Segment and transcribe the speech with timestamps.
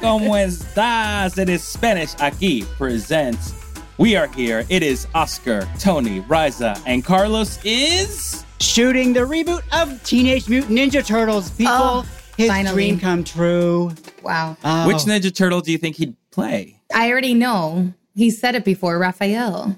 [0.00, 1.38] ¿Cómo estás?
[1.38, 3.54] It is Spanish Aquí presents.
[3.98, 4.64] We are here.
[4.68, 8.44] It is Oscar, Tony, Riza, and Carlos is.
[8.58, 11.50] shooting the reboot of Teenage Mutant Ninja Turtles.
[11.50, 12.06] People, Oh,
[12.38, 12.74] his finally.
[12.74, 13.92] dream come true.
[14.22, 14.56] Wow.
[14.64, 14.86] Oh.
[14.88, 16.80] Which Ninja Turtle do you think he'd play?
[16.94, 17.92] I already know.
[18.14, 19.76] He said it before, Raphael.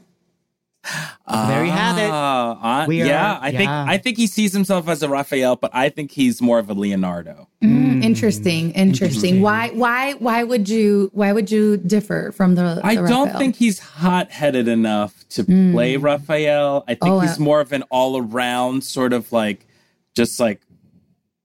[1.31, 2.11] There you have it.
[2.11, 3.85] Uh, We yeah, are- I think yeah.
[3.89, 6.75] I think he sees himself as a Raphael, but I think he's more of a
[6.75, 7.49] Leonardo.
[7.63, 8.71] Mm, interesting.
[8.73, 9.43] Interesting.
[9.43, 13.39] Why why why would you why would you differ from the, I the don't Raphael?
[13.39, 16.85] think he's hot headed enough to play Raphael.
[16.89, 19.67] I think Oh, he's uh, more of an all around sort of like,
[20.15, 20.61] just like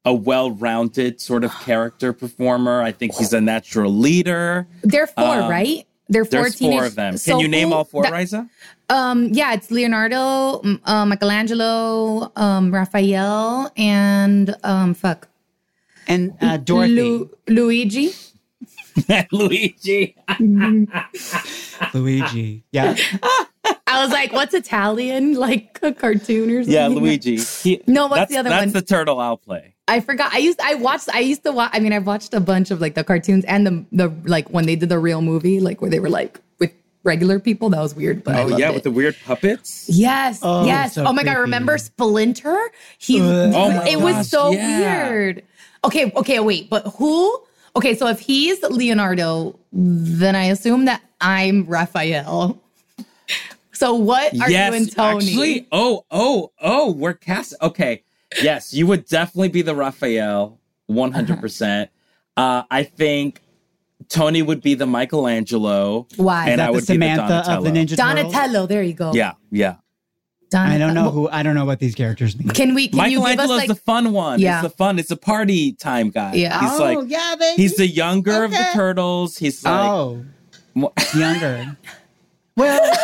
[0.05, 2.81] a well rounded sort of character performer.
[2.81, 4.67] I think he's a natural leader.
[4.83, 5.85] There are four, Um, right?
[6.09, 7.11] There are four There's teenage four of them.
[7.13, 8.49] Can so you name who- all four, that- Riza?
[8.89, 15.29] Um yeah, it's Leonardo, uh, Michelangelo, um Raphael and um fuck.
[16.07, 18.11] and uh, Dorothy, Lu- Luigi.
[19.31, 20.15] Luigi.
[21.93, 22.63] Luigi.
[22.71, 22.95] Yeah.
[23.93, 25.33] I was like, what's Italian?
[25.35, 26.73] Like a cartoon or something?
[26.73, 27.37] Yeah, Luigi.
[27.37, 28.69] He- No, what's that's, the other that's one?
[28.73, 29.75] That's the turtle I'll play.
[29.87, 30.33] I forgot.
[30.33, 32.79] I used I watched I used to watch I mean I've watched a bunch of
[32.79, 35.89] like the cartoons and the the like when they did the real movie like where
[35.91, 36.71] they were like with
[37.03, 38.75] regular people that was weird but I Oh loved yeah, it.
[38.75, 39.89] with the weird puppets.
[39.89, 44.29] yes Oh, yes so oh my god remember Splinter he Oh, oh my it was
[44.29, 45.09] so yeah.
[45.09, 45.43] weird
[45.83, 47.43] okay okay wait but who
[47.75, 52.62] okay so if he's Leonardo then I assume that I'm Raphael
[53.83, 55.67] so what are yes, you and Tony actually.
[55.71, 57.53] Oh, oh, oh, we're cast.
[57.61, 58.03] Okay,
[58.41, 61.89] yes, you would definitely be the Raphael, one hundred percent.
[62.37, 62.59] Uh-huh.
[62.59, 63.41] Uh, I think
[64.09, 66.07] Tony would be the Michelangelo.
[66.15, 66.49] Why?
[66.49, 67.71] And Is I that the would be the Samantha of the Donatello.
[67.71, 68.31] Ninja Turtles?
[68.33, 69.75] Donatello there you go Yeah, yeah.
[70.49, 70.75] Donatello.
[70.75, 71.29] I don't know who.
[71.29, 72.49] I don't know what these characters mean.
[72.49, 74.39] can we can you give us like the fun one.
[74.39, 74.61] Yeah.
[74.61, 74.97] It's the fun.
[74.97, 76.35] It's a party time guy.
[76.35, 76.59] Yeah.
[76.59, 77.61] He's oh like yeah, baby.
[77.61, 79.37] he's the younger of the turtles.
[79.37, 80.25] He's like oh
[81.15, 81.77] younger.
[82.55, 82.97] well,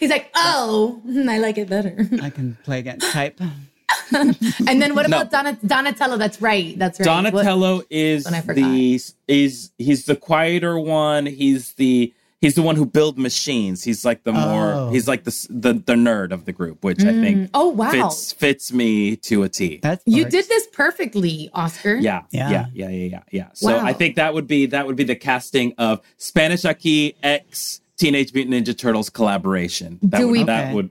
[0.00, 2.08] He's like, oh, I like it better.
[2.22, 3.40] I can play against type.
[4.12, 4.36] and
[4.82, 5.20] then what No.
[5.20, 6.16] about Donat- Donatello?
[6.16, 6.78] That's right.
[6.78, 7.04] That's right.
[7.04, 8.70] Donatello is When I forgot.
[8.70, 11.26] the is he's the quieter one.
[11.26, 13.82] He's the he's the one who build machines.
[13.84, 14.90] He's like the more Oh.
[14.90, 17.50] he's like the the the nerd of the group, which I think mm.
[17.54, 19.78] oh wow, fits fits me to a T.
[19.82, 21.96] That's you did this perfectly, Oscar.
[21.96, 22.50] Yeah, Yeah.
[22.50, 23.46] yeah, yeah, yeah, yeah, yeah.
[23.54, 23.84] So Wow.
[23.84, 28.32] I think that would be that would be the casting of Spanish Aquí X Teenage
[28.32, 29.98] Mutant Ninja Turtles collaboration.
[30.02, 30.74] That Do would, we- that Okay.
[30.74, 30.90] would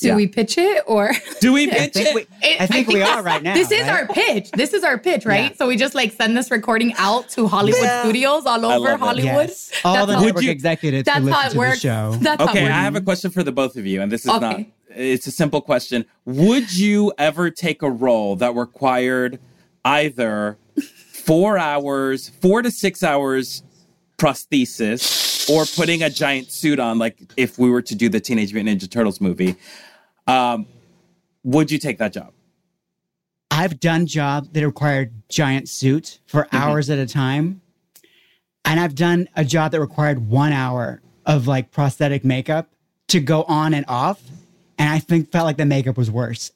[0.00, 0.16] Do yeah.
[0.16, 1.12] we pitch it or?
[1.40, 2.14] do we pitch think it?
[2.14, 3.54] we, It- I think we are right now.
[3.54, 3.90] This is right?
[4.02, 4.50] our pitch.
[4.52, 5.50] This is our pitch, right?
[5.52, 5.56] Yeah.
[5.56, 8.02] So we just like send this recording out to Hollywood Yeah.
[8.02, 8.96] studios all over.
[8.96, 9.24] Hollywood.
[9.48, 9.70] Yes.
[9.84, 11.74] All That's the how- network you- executives That's who how listen it to works.
[11.76, 12.16] the show.
[12.20, 14.60] That's Okay, I have a question for the both of you, and this is not.
[14.94, 16.06] It's a simple question.
[16.24, 19.38] Would you ever take a role that required
[19.84, 20.56] either
[21.12, 23.62] four hours, four to six hours
[24.16, 25.00] prosthesis,
[25.50, 28.80] or putting a giant suit on, like if we were to do the Teenage Mutant
[28.80, 29.56] Ninja Turtles movie?
[30.26, 30.66] Um,
[31.44, 32.32] would you take that job?
[33.50, 36.56] I've done jobs that required giant suits for Mm-hmm.
[36.56, 37.60] hours at a time.
[38.64, 42.68] And I've done a job that required one hour of like prosthetic makeup
[43.08, 44.20] to go on and off.
[44.78, 46.50] And I think felt like the makeup was worse.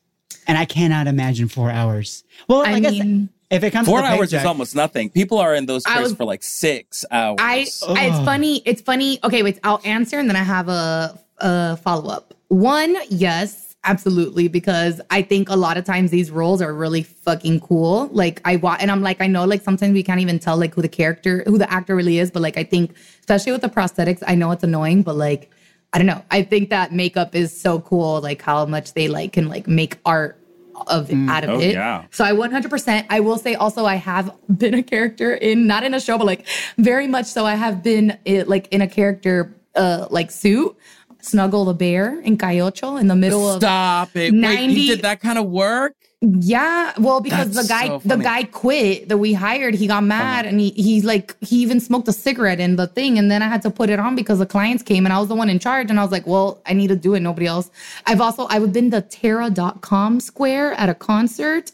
[0.48, 2.24] And I cannot imagine four hours.
[2.48, 5.11] Well, I, I guess mean- if it comes Four to the hours is almost nothing.
[5.11, 7.38] People are in those I chairs was- for like six hours.
[7.41, 8.62] I, I it's funny.
[8.64, 9.19] It's funny.
[9.25, 9.58] Okay, wait.
[9.64, 12.35] I'll answer and then I have a, a follow up.
[12.49, 17.61] One, yes, absolutely, because I think a lot of times these roles are really fucking
[17.61, 18.08] cool.
[18.12, 20.75] Like I want, and I'm like, I know, like sometimes we can't even tell like
[20.75, 23.69] who the character, who the actor really is, but like I think, especially with the
[23.69, 25.50] prosthetics, I know it's annoying, but like.
[25.93, 26.23] I don't know.
[26.31, 29.99] I think that makeup is so cool, like how much they like can like make
[30.06, 30.39] art
[30.88, 31.73] of out of Oh, it.
[31.73, 32.05] yeah.
[32.11, 33.06] So I 100%.
[33.11, 36.27] I will say also I have been a character in not in a show, but
[36.27, 36.47] like
[36.79, 37.44] very much so.
[37.47, 40.77] I have been eh, like in a character uh like suit,
[41.23, 44.32] Snuggle the bear in Cayocho in the middle of Stop it!
[44.32, 45.94] Wait, you did that kind of work?
[46.22, 49.75] Yeah, well, because That's the guy so the guy quit that we hired.
[49.75, 53.19] He got mad and he he's like he even smoked a cigarette in the thing,
[53.19, 55.28] and then I had to put it on because the clients came and I was
[55.28, 57.20] the one in charge, and I was like, well, I need to do it.
[57.20, 57.70] Nobody else.
[58.06, 61.72] I've also I've been to Terra.com square at a concert.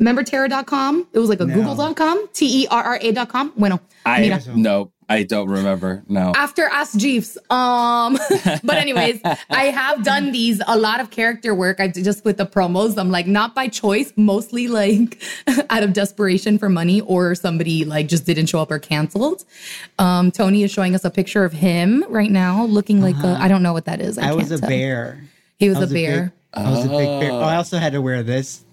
[0.00, 1.06] Remember Terra.com?
[1.12, 1.54] It was like a No.
[1.54, 3.52] Google.com, T E R R A.com.
[3.56, 4.42] Bueno, I mira.
[4.56, 6.02] no, I don't remember.
[6.08, 6.32] No.
[6.34, 7.38] after Ask Jeeves.
[7.48, 8.18] Um,
[8.64, 9.20] but anyways,
[9.50, 11.78] I have done these a lot of character work.
[11.78, 12.98] I just with the promos.
[12.98, 15.22] I'm like not by choice, mostly like
[15.70, 19.44] out of desperation for money, or somebody like just didn't show up or canceled.
[19.98, 23.48] Um, Tony is showing us a picture of him right now, looking like a, I
[23.48, 24.18] don't know what that is.
[24.18, 24.68] I, I was a tell.
[24.68, 25.22] bear.
[25.58, 26.20] He was I a bear.
[26.22, 26.32] Big,
[26.64, 27.32] I was a big bear.
[27.32, 28.64] Oh, I also had to wear this.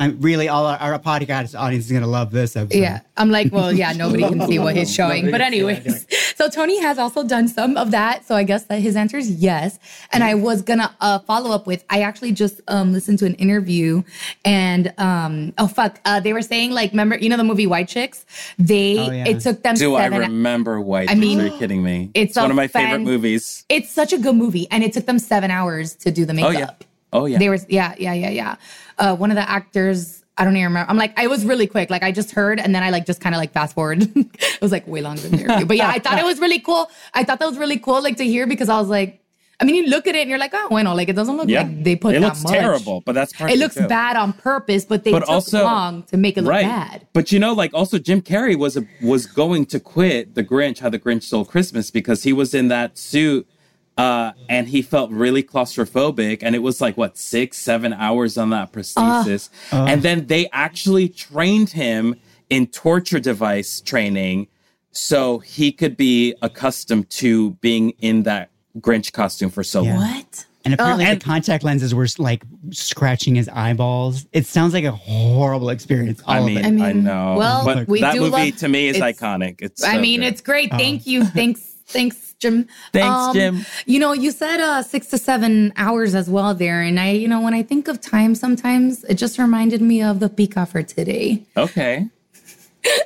[0.00, 2.80] I'm really all our, our podcast audience is gonna love this episode.
[2.80, 5.30] Yeah, I'm like, well, yeah, nobody can see what he's showing.
[5.30, 6.06] But anyways,
[6.36, 8.26] so Tony has also done some of that.
[8.26, 9.78] So I guess that his answer is yes.
[10.12, 13.34] And I was gonna uh, follow up with, I actually just um, listened to an
[13.34, 14.02] interview,
[14.44, 17.86] and um, oh fuck, uh, they were saying like, remember, you know the movie White
[17.88, 18.26] Chicks?
[18.58, 19.28] They Oh, yeah.
[19.28, 21.08] it took them Do I remember White?
[21.08, 21.20] I Chicks?
[21.20, 22.10] mean, Are you kidding me?
[22.14, 23.64] it's one of my favorite movies.
[23.68, 26.50] it's such a good movie, and it took them seven hours to do the Oh
[26.50, 26.76] makeup.
[26.80, 26.86] yeah.
[27.14, 27.38] Oh yeah.
[27.38, 28.56] They were, yeah, yeah, yeah, yeah.
[28.98, 30.90] Uh, one of the actors, I don't even remember.
[30.90, 31.88] I'm like, I was really quick.
[31.90, 34.02] Like, I just heard, and then I like just kind of like fast forward.
[34.16, 35.64] it was like way longer than the interview.
[35.66, 36.90] But yeah, I thought it was really cool.
[37.14, 39.20] I thought that was really cool, like to hear because I was like,
[39.60, 41.48] I mean, you look at it and you're like, oh, bueno, like it doesn't look
[41.48, 41.62] yeah.
[41.62, 42.52] like they put it that looks much.
[42.52, 43.86] terrible, but that's part It looks too.
[43.86, 46.64] bad on purpose, but they But took also- long to make it look right.
[46.64, 47.06] bad.
[47.12, 50.80] But you know, like also Jim Carrey was a, was going to quit The Grinch,
[50.80, 53.46] How the Grinch Stole Christmas, because he was in that suit
[53.96, 56.38] uh, and he felt really claustrophobic.
[56.42, 59.82] And it was like what six, seven hours on that prosthesis, ah.
[59.82, 59.86] Ah.
[59.86, 62.16] and then they actually trained him
[62.50, 64.48] in torture device training,
[64.92, 69.98] so he could be accustomed to being in that Grinch costume for so Yeah.
[69.98, 70.08] long.
[70.10, 70.46] What?
[70.64, 74.26] And apparently oh, and- the contact lenses were like scratching his eyeballs.
[74.32, 76.22] It sounds like a horrible experience.
[76.26, 76.66] All I of mean, it.
[76.66, 77.34] I, mean, know.
[77.36, 79.56] well, but we that do movie love- to me is it's- iconic.
[79.60, 79.82] It's.
[79.84, 80.26] I so mean, good.
[80.28, 80.70] it's great.
[80.70, 81.10] Thank ah.
[81.10, 81.24] you.
[81.24, 81.73] Thanks.
[81.86, 82.66] Thanks, Jim.
[82.92, 83.64] Thanks, Jim.
[83.86, 86.80] You know, you said uh, six to seven hours as well there.
[86.82, 90.20] And I, you know, when I think of time, sometimes it just reminded me of
[90.20, 91.44] the Pika for today.
[91.56, 92.08] okay.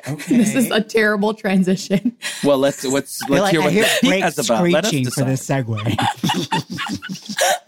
[0.09, 0.19] Okay.
[0.39, 2.17] This is a terrible transition.
[2.43, 4.69] Well, let's let's I let's like, hear I what hear the brakes Pika's about.
[4.69, 5.29] Let us screeching for decide.
[5.29, 5.79] this segue.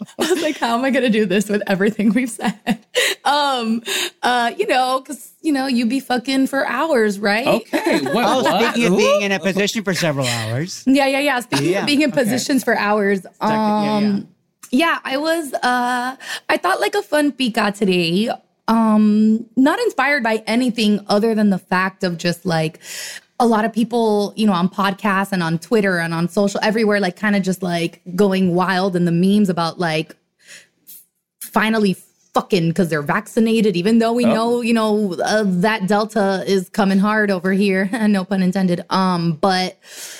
[0.19, 2.85] I was like, how am I going to do this with everything we've said?
[3.25, 3.83] Um,
[4.21, 7.47] uh, you know, because, you know, you'd be fucking for hours, right?
[7.47, 8.01] Okay.
[8.13, 8.25] What?
[8.27, 10.83] oh, speaking of being in a position for several hours.
[10.87, 11.39] Yeah, yeah, yeah.
[11.39, 12.23] Speaking Yeah, of being in okay.
[12.23, 13.97] positions for hours, yeah, yeah.
[13.97, 14.27] um,
[14.71, 15.53] yeah, I was.
[15.53, 16.15] uh
[16.49, 18.29] I thought like a fun pika today.
[18.67, 22.79] Um, not inspired by anything other than the fact of just like
[23.41, 26.99] a lot of people, you know, on podcasts and on Twitter and on social everywhere,
[26.99, 30.15] like kind of just like going wild in the memes about like
[31.41, 31.95] finally
[32.33, 34.33] fucking because they're vaccinated, even though we Oh.
[34.33, 37.89] know, you know, uh, that Delta is coming hard over here.
[38.07, 38.85] no pun intended.
[38.89, 39.77] Um, but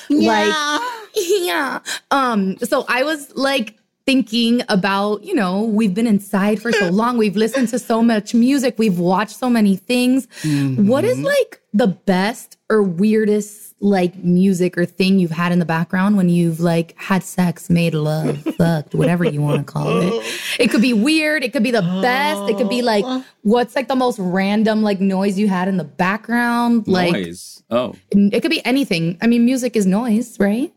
[0.10, 0.54] like,
[1.16, 1.80] yeah.
[2.10, 7.18] Um, so I was like thinking about, you know, we've been inside for so long.
[7.18, 8.76] We've listened to so much music.
[8.80, 10.28] We've watched so many things.
[10.44, 15.66] What is like the best or weirdest like music or thing you've had in the
[15.66, 20.24] background when you've like had sex, made love, fucked, whatever you want to call it.
[20.60, 21.44] It could be weird.
[21.44, 22.50] It could be the best.
[22.50, 23.26] It could be like oh.
[23.42, 26.88] what's like the most random like noise you had in the background.
[26.88, 27.64] Like Noise.
[27.70, 29.18] Oh, it could be anything.
[29.22, 30.74] I mean, music is noise, right?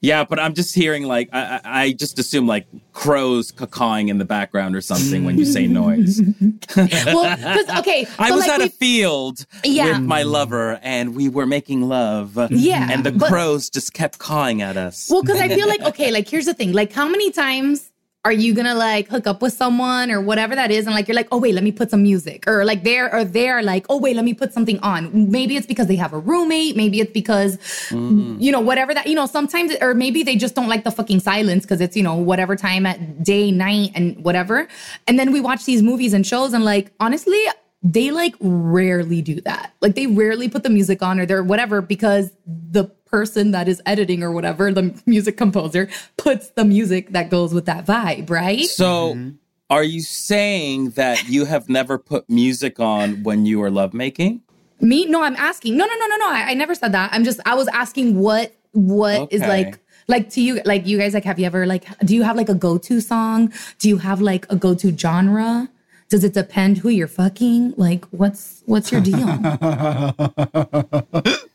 [0.00, 4.18] Yeah, but I'm just hearing like I, I I just assume like crows cawing in
[4.18, 6.20] the background or something when you say noise.
[6.76, 9.86] Well, okay, I was like, at a field Yeah.
[9.98, 12.38] with my lover and we were making love.
[12.50, 15.08] Yeah, and the but- crows just kept cawing at us.
[15.10, 17.87] Well, because I feel like okay, like here's the thing: like, how many times
[18.28, 21.14] are you gonna like hook up with someone or whatever that is, and like you're
[21.14, 23.96] like, oh wait, let me put some music, or like they're or they're like, oh
[23.96, 25.30] wait, let me put something on.
[25.30, 27.56] Maybe it's because they have a roommate, maybe it's because
[27.88, 28.36] mm-hmm.
[28.38, 29.24] you know whatever that you know.
[29.24, 32.54] Sometimes, or maybe they just don't like the fucking silence because it's you know whatever
[32.54, 34.68] time at day, night, and whatever.
[35.06, 37.42] And then we watch these movies and shows, and like honestly.
[37.80, 39.72] They like rarely do that.
[39.80, 43.80] Like they rarely put the music on or they're whatever because the person that is
[43.86, 48.64] editing or whatever, the music composer, puts the music that goes with that vibe, right?
[48.64, 49.30] So, mm-hmm.
[49.70, 54.42] are you saying that you have never put music on when you were lovemaking?
[54.80, 55.06] Me?
[55.06, 55.76] No, I'm asking.
[55.76, 56.28] No, no, no, no, no.
[56.28, 57.10] I, I never said that.
[57.12, 59.48] I'm just I was asking what what is Okay.
[59.48, 62.36] like like to you like you guys like have you ever like do you have
[62.36, 63.52] like a go-to song?
[63.78, 65.68] Do you have like a go-to genre?
[66.08, 67.74] Does it depend who you're fucking?
[67.76, 69.18] Like what's what's your deal?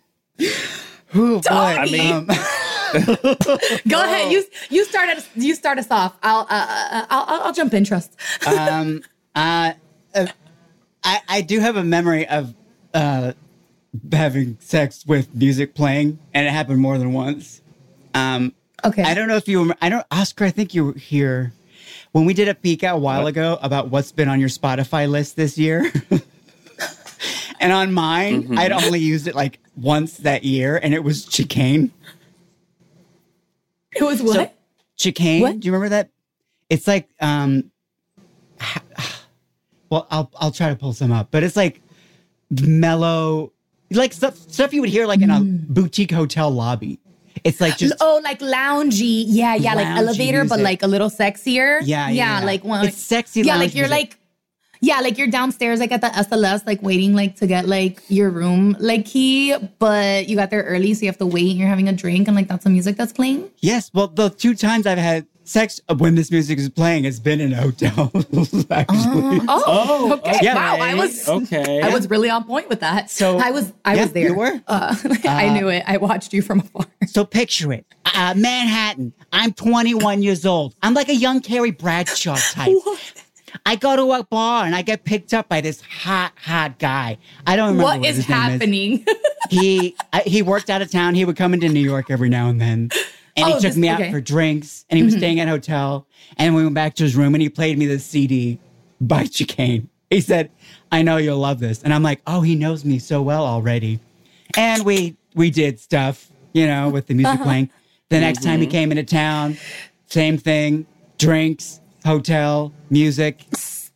[1.16, 1.50] Oh boy.
[1.50, 2.28] I mean, Um,
[3.88, 4.32] Go ahead.
[4.32, 6.16] You you start us you start us off.
[6.24, 7.84] I'll uh, uh, I'll, I'll I'll jump in.
[7.84, 8.16] Trust.
[8.48, 9.02] um,
[9.36, 9.74] uh,
[10.16, 10.28] uh,
[11.04, 12.54] I I do have a memory of
[12.94, 13.34] uh,
[14.12, 17.62] having sex with music playing, and it happened more than once.
[18.14, 18.54] Um,
[18.86, 19.02] Okay.
[19.04, 19.78] I don't know if you remember.
[19.82, 20.44] I don't, Oscar.
[20.44, 21.54] I think you were here
[22.12, 23.30] when we did a peek out a while What?
[23.30, 25.90] ago about what's been on your Spotify list this year.
[27.62, 28.58] and on mine, Mm-hmm.
[28.60, 31.92] I'd only used it like once that year, and it was chicane.
[33.96, 34.56] It was what?
[34.98, 35.42] Chicane.
[35.42, 35.60] What?
[35.60, 36.10] Do you remember that?
[36.70, 37.72] It's like, um,
[39.90, 41.82] well, I'll I'll try to pull some up, but it's like
[42.50, 43.52] mellow,
[43.92, 45.68] like stuff stuff you would hear like in a Mm.
[45.68, 47.00] boutique hotel lobby.
[47.44, 49.26] It's like just oh, like loungy.
[49.28, 51.80] Yeah, yeah, like elevator, but like a little sexier.
[51.84, 52.46] Yeah, yeah, yeah.
[52.46, 52.88] like one.
[52.88, 54.10] It's sexy Yeah, like you're music.
[54.12, 54.18] like.
[54.84, 58.30] Yeah, like you're downstairs, like at the SLS, like waiting, like to get like your
[58.30, 61.50] room, like key, but you got there early, so you have to wait.
[61.52, 63.50] and You're having a drink, and like that's the music that's playing.
[63.62, 67.40] Yes, well, the two times I've had sex when this music is playing, it's been
[67.40, 68.12] in a hotel.
[68.72, 70.40] actually, Oh, Oh, okay.
[70.42, 70.54] yeah.
[70.56, 71.82] wow, I was Okay.
[71.82, 73.10] I was really on point with that.
[73.10, 74.28] So- I was I Yeah, was there.
[74.28, 74.62] you were?
[74.68, 75.84] Uh, I knew it.
[75.88, 76.88] I watched you from afar.
[77.08, 79.14] so picture it: uh, Manhattan.
[79.32, 80.76] I'm 21 years old.
[80.84, 82.76] I'm like a young Carrie Bradshaw type.
[83.66, 87.18] I go to a bar and I get picked up by this hot, hot guy.
[87.48, 89.06] I don't remember what, What is happening?
[89.50, 91.16] he I, he worked out of town.
[91.16, 92.90] He would come into New York every now and then,
[93.36, 94.06] and he Oh, took this- me out okay.
[94.10, 94.16] Mm-hmm.
[94.16, 94.86] for drinks.
[94.90, 96.08] And he was staying at a hotel.
[96.38, 98.60] And we went back to his room, and he played me the CD
[99.02, 99.90] by Chicane.
[100.10, 100.50] He said,
[100.92, 104.00] "I know you'll love this," and I'm like, "Oh, he knows me so well already."
[104.58, 107.30] And we we did stuff, you know, with the Uh-huh.
[107.32, 107.70] music playing.
[108.10, 108.62] The next time Mm-hmm.
[108.62, 109.58] he came into town,
[110.08, 110.86] same thing:
[111.18, 113.46] drinks, hotel, music,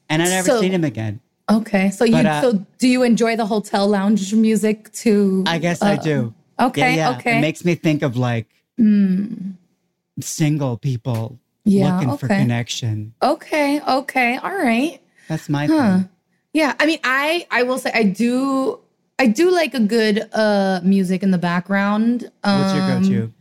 [0.09, 1.19] and I never So- seen him again.
[1.49, 5.43] okay, so you But, uh, so do you enjoy the hotel lounge music too?
[5.47, 6.33] I guess I do.
[6.59, 7.17] Okay, Yeah, yeah.
[7.17, 7.37] okay.
[7.37, 8.47] It makes me think of like
[10.19, 13.13] single people Yeah, looking for connection.
[13.21, 14.99] okay, okay, all right.
[15.27, 16.09] That's my thing.
[16.53, 18.79] Yeah, I mean, I I will say I do
[19.19, 22.31] I do like a good uh music in the background.
[22.43, 23.33] Um, What's your go-to?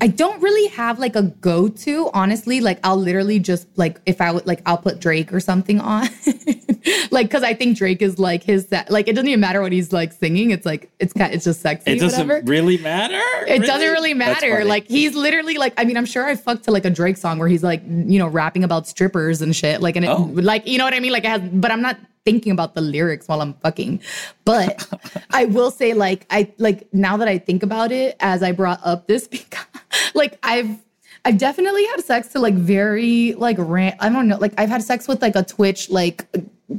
[0.00, 2.60] I don't really have like a go to, honestly.
[2.60, 6.02] Like I'll literally just like if I would like I'll put Drake or something on,
[7.10, 8.90] like because I think Drake is like his set.
[8.90, 10.50] Like it doesn't even matter what he's like singing.
[10.50, 11.92] It's like it's kind it's just sexy.
[11.92, 12.44] it doesn't whatever.
[12.46, 13.20] really matter.
[13.46, 14.64] It doesn't really matter.
[14.64, 17.38] Like he's literally like I mean I'm sure I fucked to like a Drake song
[17.38, 19.80] where he's like you know rapping about strippers and shit.
[19.80, 20.30] Like and it, Oh.
[20.34, 21.12] like you know what I mean.
[21.12, 21.96] Like it has, but I'm not
[22.26, 24.02] thinking about the lyrics while I'm fucking.
[24.44, 24.86] But
[25.30, 28.80] I will say like I like now that I think about it as I brought
[28.84, 29.64] up this because
[30.14, 30.68] like I've.
[31.24, 34.84] I've definitely had sex to like very like ran- I don't know like I've had
[34.84, 36.24] sex with like a Twitch like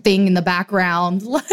[0.06, 1.52] thing in the background like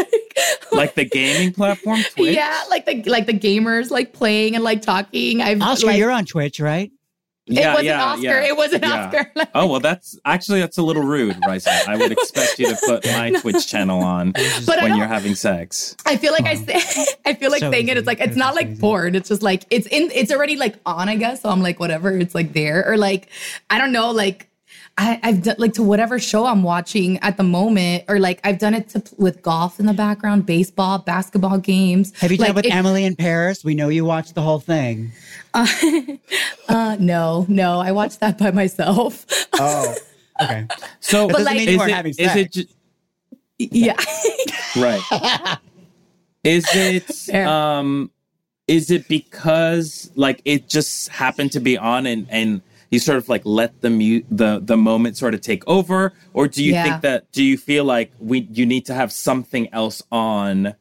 [0.70, 2.36] like the gaming platform Twitch.
[2.36, 6.12] yeah like the like the gamers like playing and like talking I've Oscar, like, you're
[6.12, 6.92] on Twitch, right?
[7.46, 8.40] It wasn't Oscar.
[8.40, 9.32] It wasn't Oscar.
[9.54, 11.86] oh well, that's actually that's a little rude, Risa.
[11.86, 14.32] I would expect you to put my Twitch channel on
[14.66, 15.96] But when you're having sex.
[16.06, 16.80] I feel like I say,
[17.26, 17.96] I feel like So saying it.
[17.96, 18.80] It's like it's It's not so like easy.
[18.80, 19.14] porn.
[19.14, 20.10] It's just like it's in.
[20.12, 21.08] It's already like on.
[21.08, 21.50] I guess so.
[21.50, 22.16] I'm like whatever.
[22.16, 23.28] It's like there or like
[23.70, 24.10] I don't know.
[24.10, 24.48] Like
[24.96, 28.58] I, I've done like to whatever show I'm watching at the moment, or like I've
[28.58, 32.12] done it to with golf in the background, baseball, basketball games.
[32.20, 33.64] Have you done like, it with if- Emily in Paris?
[33.64, 35.10] We know you watched the whole thing.
[35.52, 35.66] Uh,
[37.00, 37.80] no, no.
[37.80, 39.26] I watched that by myself.
[39.54, 39.94] Oh,
[40.42, 40.66] okay.
[41.00, 42.54] So doesn't like- mean is you it, having is it sex.
[42.54, 42.66] ju-
[43.58, 43.96] yeah.
[44.76, 45.58] right?
[46.44, 47.48] is it Fair.
[47.48, 48.10] um
[48.68, 53.28] is it because like it just happened to be on and and you sort of
[53.28, 56.82] like let the mu- the the moment sort of take over or do you Yeah.
[56.84, 60.74] think that do you feel like we you need to have something else on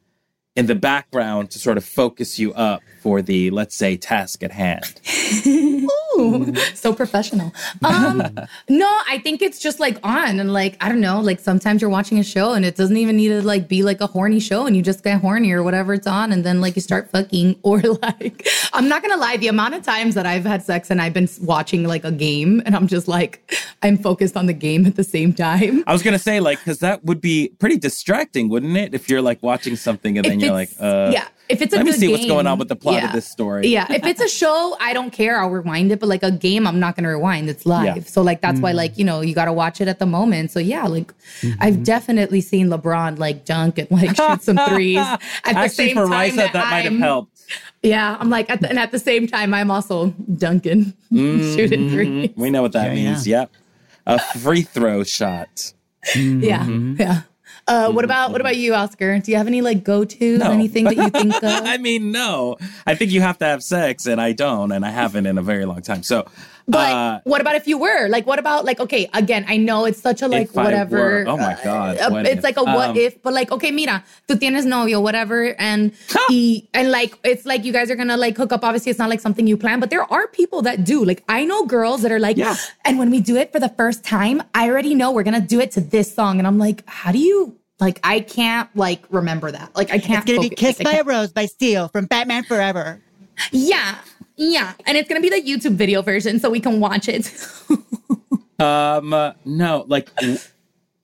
[0.56, 4.52] in the background to sort of focus you up for the let's say task at
[4.52, 5.02] hand
[6.18, 7.54] Ooh, so professional.
[7.84, 8.22] Um,
[8.70, 11.20] no, I think it's just like on and like I don't know.
[11.22, 14.02] Like sometimes you're watching a show and it doesn't even need to like be like
[14.02, 16.76] a horny show and you just get horny or whatever it's on and then like
[16.76, 19.38] you start fucking or like I'm not gonna lie.
[19.38, 22.62] The amount of times that I've had sex and I've been watching like a game
[22.66, 25.84] and I'm just like I'm focused on the game at the same time.
[25.88, 29.22] i was gonna say like because that would be pretty distracting wouldn't it if you're
[29.22, 31.28] like watching something and then If you're like uh yeah.
[31.50, 33.28] If it's a let me good see what's going on with the plot of this
[33.28, 35.40] story Yeah, if it's a show, I don't care.
[35.40, 36.00] I'll rewind it.
[36.00, 37.50] But like a game, I'm not gonna rewind.
[37.50, 37.98] It's live.
[37.98, 38.04] Yeah.
[38.04, 38.76] So like that's why mm.
[38.76, 40.52] like you know you got to watch it at the moment.
[40.52, 41.14] So yeah, like
[41.60, 41.84] I've mm-hmm.
[41.84, 46.08] definitely seen LeBron like dunk and like shoot some threes at the Actually, same for
[46.08, 47.34] time Risa, that, that, might have helped.
[47.82, 51.56] Yeah, I'm like at the, and at the same time I'm also dunking, mm-hmm.
[51.56, 52.32] shooting threes.
[52.36, 53.28] We know what that Yeah, means.
[53.28, 53.52] Yep.
[54.06, 55.74] A free throw shot.
[56.16, 57.02] Yeah, mm-hmm.
[57.02, 57.22] yeah.
[57.68, 59.18] Uh, what about what about you, Oscar?
[59.20, 60.40] Do you have any like go tos?
[60.40, 60.52] No.
[60.52, 61.44] Anything that you think of?
[61.44, 62.58] I mean, no.
[62.86, 65.42] I think you have to have sex, and I don't, and I haven't in a
[65.42, 66.04] very long time.
[66.04, 66.26] So
[66.68, 68.08] But Uh, what about if you were?
[68.08, 68.80] Like, what about like?
[68.80, 70.98] Okay, again, I know it's such a like If I whatever.
[70.98, 72.44] were- oh my God, uh, it's if?
[72.44, 75.92] like a what Um, if, but like, okay, mira, tú tienes novio, whatever, and
[76.30, 78.64] he and like it's like you guys are gonna like hook up.
[78.64, 81.04] Obviously, it's not like something you plan, but there are people that do.
[81.04, 82.56] Like, I know girls that are like, Yeah.
[82.86, 85.60] and when we do it for the first time, I already know we're gonna do
[85.60, 87.58] it to this song, and I'm like, how do you?
[87.80, 89.76] Like, I can't like remember that.
[89.76, 90.24] Like, I can't.
[90.24, 90.56] It's gonna be.
[90.56, 93.02] Kissed Like, by a Rose by Seal from Batman Forever.
[93.52, 93.96] Yeah,
[94.52, 97.32] yeah, and it's gonna be the YouTube video version, so we can watch it.
[98.60, 100.38] Um, uh, no, like w-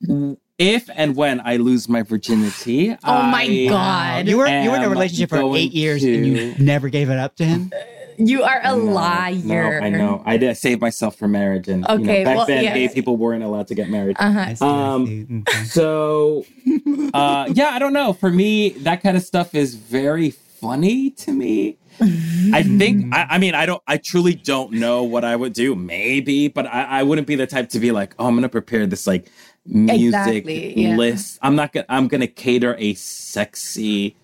[0.08, 2.92] w- if and when I lose my virginity.
[3.04, 4.28] Oh my I God.
[4.28, 7.18] You were you were in a relationship for eight years and you never gave it
[7.18, 7.72] up to him.
[8.18, 9.34] You are a No, liar.
[9.44, 9.56] No,
[9.86, 10.22] I know.
[10.26, 12.74] I did save myself for marriage, and you Okay, know, back well, then, yeah.
[12.74, 14.18] gay people weren't allowed to get married.
[14.20, 14.56] Uh-huh.
[14.56, 16.46] See, Um, So,
[17.14, 18.14] uh, yeah, I don't know.
[18.14, 21.78] For me, that kind of stuff is very funny to me.
[22.02, 23.14] I think.
[23.14, 23.82] I, I mean, I don't.
[23.88, 25.76] I truly don't know what I would do.
[25.76, 28.86] Maybe, but I, I wouldn't be the type to be like, oh, I'm gonna prepare
[28.88, 29.30] this like
[29.66, 30.02] music
[30.46, 30.96] Exactly, yeah.
[30.96, 31.40] list.
[31.42, 31.86] I'm not gonna.
[31.90, 34.16] I'm gonna cater a sexy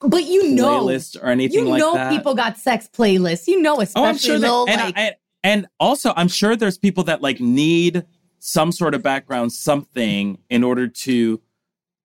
[0.00, 2.10] But you know, playlist or anything you like know, that.
[2.10, 3.46] people got sex playlists.
[3.46, 6.56] You know, especially Oh, I'm sure that, little, and, like, I, and also I'm sure
[6.56, 8.04] there's people that like need
[8.40, 11.40] some sort of background, something in order to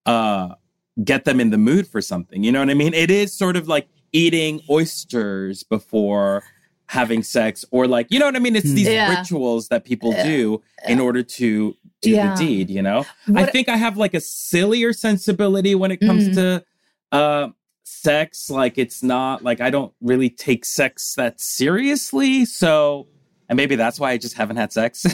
[0.06, 0.54] uh
[1.02, 2.44] get them in the mood for something.
[2.44, 2.94] You know what I mean?
[2.94, 6.42] It is sort of like eating oysters before
[6.86, 8.56] having sex, or like you know what I mean?
[8.56, 9.10] It's these Yeah.
[9.18, 12.34] rituals that people do in order to do Yeah.
[12.34, 12.70] the deed.
[12.70, 13.04] You know,
[13.34, 16.34] I think I have like a sillier sensibility when it comes Mhm.
[16.34, 16.64] to
[17.12, 17.48] uh
[17.86, 23.06] sex like it's not like i don't really take sex that seriously so
[23.48, 25.04] and maybe that's why i just haven't had sex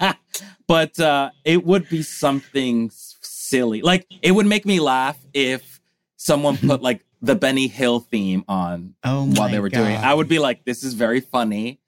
[0.68, 5.80] but uh it would be something silly like it would make me laugh if
[6.16, 10.14] someone put like the benny hill theme on Oh while they were doing it i
[10.14, 11.80] would be like this is very funny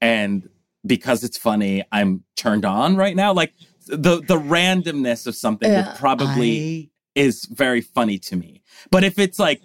[0.00, 0.48] and
[0.86, 3.52] because it's funny i'm turned on right now like
[3.86, 5.88] the the randomness of something Yeah.
[5.88, 8.62] would probably is very funny to me.
[8.92, 9.60] But if it's like,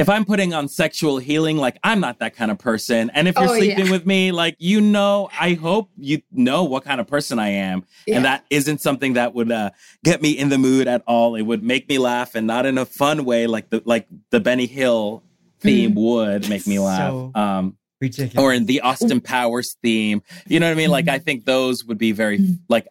[0.00, 3.10] if I'm putting on sexual healing, like I'm not that kind of person.
[3.10, 3.90] And if you're Oh, sleeping yeah.
[3.92, 7.84] with me, like you know, I hope you know what kind of person I am.
[8.06, 8.16] Yeah.
[8.16, 9.70] And that isn't something that would uh,
[10.02, 11.34] get me in the mood at all.
[11.36, 14.40] It would make me laugh and not in a fun way like the like the
[14.40, 15.22] Benny Hill
[15.60, 17.10] theme would make me laugh.
[17.12, 18.42] So- um Ridiculous.
[18.42, 20.22] or in the Austin Powers theme.
[20.46, 20.90] You know what I mean?
[20.90, 22.88] Like I think those would be very like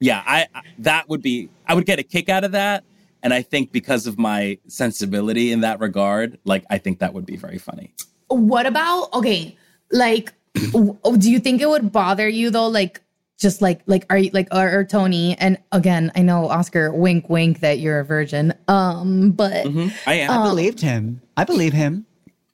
[0.00, 2.84] yeah, I, I that would be I would get a kick out of that
[3.22, 7.26] and I think because of my sensibility in that regard, like I think that would
[7.26, 7.92] be very funny.
[8.28, 9.56] what about okay?
[9.90, 10.32] Like,
[10.72, 12.68] w- do you think it would bother you though?
[12.68, 13.00] Like,
[13.38, 15.36] just like like are you like or, or Tony?
[15.38, 18.52] And again, I know Oscar, wink, wink, that you're a virgin.
[18.68, 19.92] Um, but Mhm.
[20.06, 20.30] I am.
[20.30, 21.20] I believed him.
[21.36, 22.04] I believe him.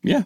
[0.02, 0.24] yeah.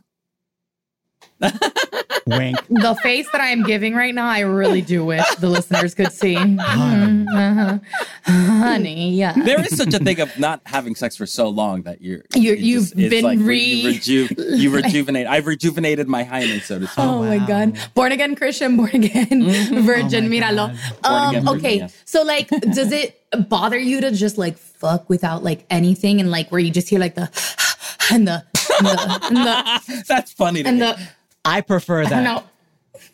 [2.27, 2.59] Wink.
[2.69, 6.13] the face that I am giving right now, I really do wish the listeners could
[6.13, 6.35] see.
[6.37, 7.79] Mhm, uh-huh.
[8.31, 9.33] Honey, yeah.
[9.33, 12.55] There is such a thing of not having sex for so long that you're, you're
[12.57, 13.89] you've just- been like re- you,
[14.29, 15.27] reju- you rejuvenate.
[15.27, 16.99] I've rejuvenated my hymen, so to speak.
[17.05, 17.47] Oh, my wow.
[17.47, 17.79] God.
[17.95, 19.29] Born again Christian, born again
[19.85, 20.77] virgin, Oh míralo.
[21.05, 21.77] Um, again virgin, okay.
[21.79, 22.03] yes.
[22.05, 26.51] So, like, does it bother you to just like fuck without like anything and like
[26.51, 27.31] where you just hear like the
[28.11, 28.45] and the
[28.79, 30.87] and the and the, That's funny to and me.
[30.87, 30.99] the
[31.45, 32.23] I prefer that.
[32.25, 32.45] no.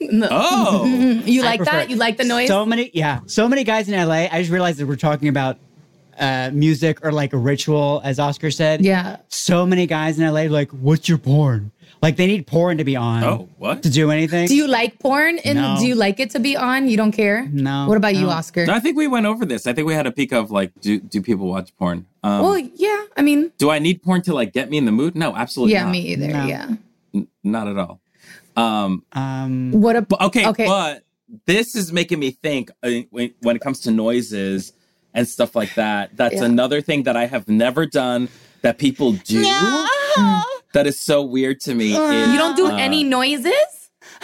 [0.01, 0.85] and oh.
[1.25, 1.85] you like that?
[1.85, 1.91] it.
[1.91, 2.49] You like the noise?
[2.49, 3.21] So many, yeah.
[3.27, 4.29] So many guys in LA.
[4.31, 5.59] I just realized that we're talking about
[6.19, 8.83] uh, music or like a ritual, as Oscar said.
[8.85, 9.17] yeah.
[9.29, 11.71] So many guys in LA like, what's your porn?
[12.03, 13.25] Like they need porn to be on.
[13.25, 13.83] Oh, what?
[13.83, 14.47] To do anything.
[14.47, 15.77] Do you like porn and No.
[15.79, 16.87] do you like it to be on?
[16.87, 17.47] You don't care?
[17.51, 18.31] No, What about you, no.
[18.31, 18.67] Oscar?
[18.69, 19.67] I think we went over this.
[19.67, 22.05] I think we had a peek of like, do do people watch porn?
[22.23, 23.05] Um, well, yeah.
[23.17, 25.15] I mean, do I need porn to like get me in the mood?
[25.17, 25.93] No, absolutely yeah, not.
[25.93, 26.29] me either.
[26.29, 26.47] No.
[26.47, 26.75] Yeah.
[27.15, 28.01] N- not at all.
[28.57, 30.67] Um, um, What but about okay, Okay.
[30.67, 31.05] but
[31.47, 34.73] this is making me think uh, when, when it comes to noises
[35.15, 36.17] and stuff like that.
[36.17, 36.45] That's Yeah.
[36.45, 38.29] another thing that I have never done
[38.63, 39.43] that people do.
[40.73, 41.93] That is so weird to me.
[41.93, 43.55] is, You don't do uh, any noises?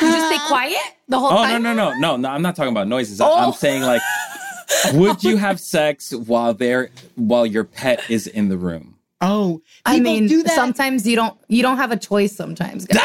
[0.01, 0.77] You just stay quiet
[1.09, 1.63] the whole Oh no time?
[1.63, 2.29] no no no no!
[2.29, 3.21] I'm not talking about noises.
[3.21, 3.35] I- Oh.
[3.47, 4.03] I'm saying like,
[4.95, 8.97] would you have sex while there while your pet is in the room?
[9.23, 10.53] oh, I mean, do that.
[10.55, 13.01] sometimes you don't you don't have a choice sometimes, guys.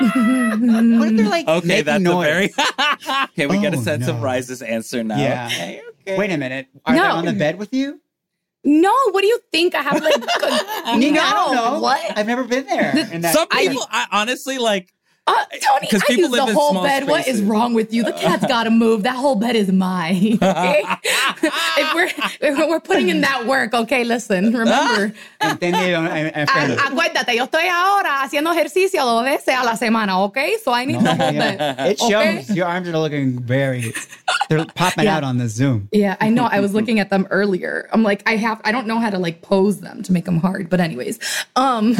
[0.00, 2.26] What if they're like Okay, that's noise?
[2.26, 2.48] a very.
[3.36, 4.22] Can we get a Oh, sense of no.
[4.22, 5.16] Rise's answer now?
[5.18, 5.46] Yeah.
[5.52, 6.16] Okay, okay.
[6.18, 6.66] Wait a minute.
[6.84, 8.00] Are they on the bed with you?
[8.64, 9.74] No, what do you think?
[9.74, 10.26] I have like a-
[10.84, 11.80] I mean, I don't No, know.
[11.80, 12.18] What?
[12.18, 12.92] I've never been there.
[13.12, 14.92] in that Some I- people, I, honestly, like
[15.28, 17.06] Uh, Tony, 'Cause I people use the live in whole small bed.
[17.06, 18.02] What is wrong with you?
[18.02, 19.02] The cat's got to move.
[19.02, 20.38] That whole bed is mine.
[20.48, 20.82] Okay?
[21.82, 22.10] if we're
[22.40, 25.12] if we're putting in that work, okay, listen, remember.
[25.40, 26.88] Entendieron, eh, eh, Ah.
[26.88, 30.56] Acuérdate, yo estoy ahora haciendo ejercicio dos veces a la semana, okay?
[30.64, 31.76] So I need the whole bed.
[31.90, 33.92] It shows your arms are looking very.
[34.48, 35.16] They're popping Yeah.
[35.18, 35.88] out on the Zoom.
[35.92, 36.46] Yeah, I know.
[36.50, 37.88] I was looking at them earlier.
[37.92, 40.40] I'm like, I have, I don't know how to like pose them to make them
[40.40, 40.70] hard.
[40.70, 41.18] But anyways,
[41.56, 41.94] um,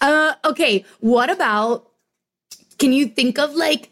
[0.00, 0.84] uh, okay.
[1.00, 1.59] What about?
[2.78, 3.90] Can you think of like,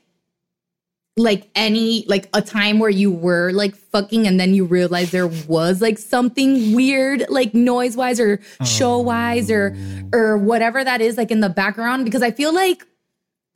[1.19, 5.27] like any like a time where you were like fucking and then you realized there
[5.27, 10.17] was like something weird like noise wise or show wise or oh.
[10.17, 12.05] or whatever that is like in the background?
[12.05, 12.87] Because I feel like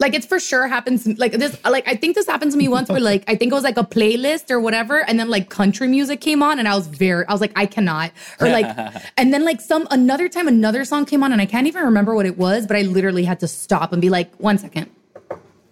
[0.00, 2.88] like it's for sure happens like this like i think this happened to me once
[2.88, 5.86] where like i think it was like a playlist or whatever and then like country
[5.86, 8.10] music came on and i was very i was like i cannot.
[8.40, 8.66] Or like
[9.16, 12.14] and then like some another time another song came on and i can't even remember
[12.14, 14.90] what it was but i literally had to stop and be like one second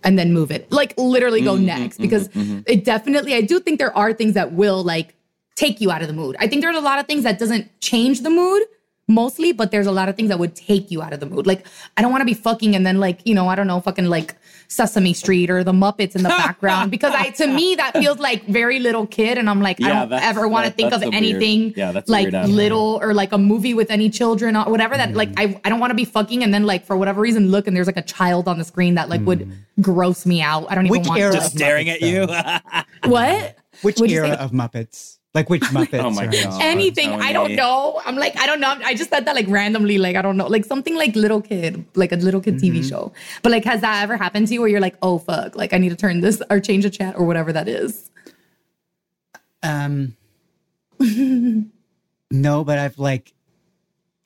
[0.02, 0.72] and then move it.
[0.72, 2.60] Like literally go mm-hmm, next mm-hmm, because mm-hmm.
[2.66, 5.14] it definitely i do think there are things that will like
[5.56, 6.36] take you out of the mood.
[6.38, 8.62] I think there's a lot of things that doesn't change the mood
[9.10, 11.46] mostly, but there's a lot of things that would take you out of the mood.
[11.46, 13.80] Like, I don't want to be fucking and then like, you know, I don't know,
[13.80, 14.36] fucking like
[14.68, 18.46] Sesame Street or the Muppets in the background because I to me that feels like
[18.46, 21.14] very little kid, and I'm like, I don't ever want to think of that's weird-
[21.24, 22.54] anything yeah, that's like weird aspect.
[22.56, 25.34] little or like a movie with any children or whatever that like Mm.
[25.56, 27.76] I, I don't want to be fucking and then like for whatever reason look and
[27.76, 30.66] there's like a child on the screen that like would gross me out.
[30.70, 31.32] I don't even Which want era?
[31.32, 31.38] to.
[31.38, 32.26] Just staring at you.
[33.04, 33.56] What?
[33.82, 34.36] Which What'd era say?
[34.36, 35.18] of Muppets?
[35.32, 36.00] Like which Muppets?
[36.04, 36.60] Oh my God.
[36.60, 37.10] anything.
[37.10, 38.00] I don't know.
[38.04, 38.74] I'm like, I don't know.
[38.84, 41.84] I just said that like randomly, like I don't know, like something like little kid,
[41.94, 42.76] like a little kid Mm-hmm.
[42.78, 43.12] TV show.
[43.42, 45.78] But like, has that ever happened to you where you're like, oh fuck, like I
[45.78, 48.10] need to turn this or change the chat or whatever that is?
[49.62, 50.16] Um,
[52.30, 53.32] no, but I've like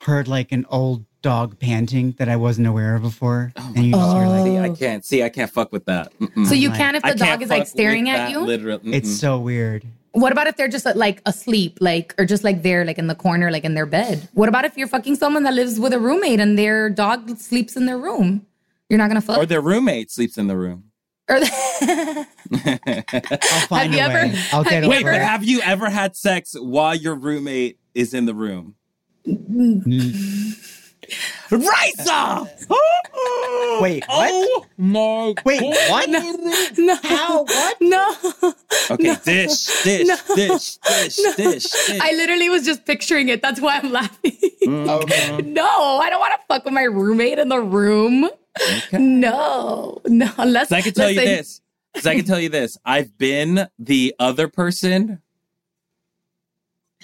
[0.01, 4.15] heard like an old dog panting that I wasn't aware of before, and you just
[4.15, 5.23] hear like see, I can't see.
[5.23, 6.17] I can't fuck with that.
[6.19, 6.47] Mm-mm.
[6.47, 8.39] So you like- can if I the dog is like staring at you.
[8.39, 9.85] Literally, it's so weird.
[10.15, 13.15] What about if they're just like asleep, like or just like there, like in the
[13.15, 14.27] corner, like in their bed?
[14.33, 17.75] What about if you're fucking someone that lives with a roommate and their dog sleeps
[17.75, 18.45] in their room?
[18.89, 19.37] You're not gonna fuck.
[19.37, 20.85] or their roommate sleeps in the room.
[21.29, 21.37] Or-
[22.55, 24.39] I'll find you a ever- way.
[24.53, 25.21] I'll get you over Wait, but it.
[25.21, 28.75] have you ever had sex while your roommate is in the room?
[29.27, 30.74] Mm.
[31.49, 32.47] Risa!
[33.81, 34.29] Wait, what?
[34.31, 35.89] Oh my Wait, God.
[35.89, 36.77] what?
[36.77, 37.43] no, How?
[37.43, 37.77] What?
[37.81, 38.15] no.
[38.91, 41.99] Okay, dish, dish, dish, dish, dish, dish.
[42.01, 43.41] I literally was just picturing it.
[43.41, 44.37] That's why I'm laughing.
[44.63, 44.87] Mm.
[44.87, 45.41] Okay.
[45.45, 48.29] no, I don't want to fuck with my roommate in the room.
[48.93, 50.31] No, no.
[50.37, 51.61] Unless So I can tell you this.
[51.97, 52.77] So I can tell you this.
[52.85, 55.21] I've been the other person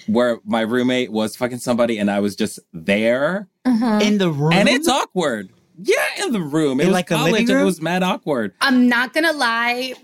[0.06, 3.48] where my roommate was fucking somebody and I was just there.
[3.66, 4.00] Mm-hmm.
[4.02, 4.52] In the room.
[4.52, 5.50] And it's awkward.
[5.78, 6.80] Yeah, in the room.
[6.80, 8.52] It In, was like, the college living and it was mad awkward.
[8.60, 9.94] I'm not gonna lie.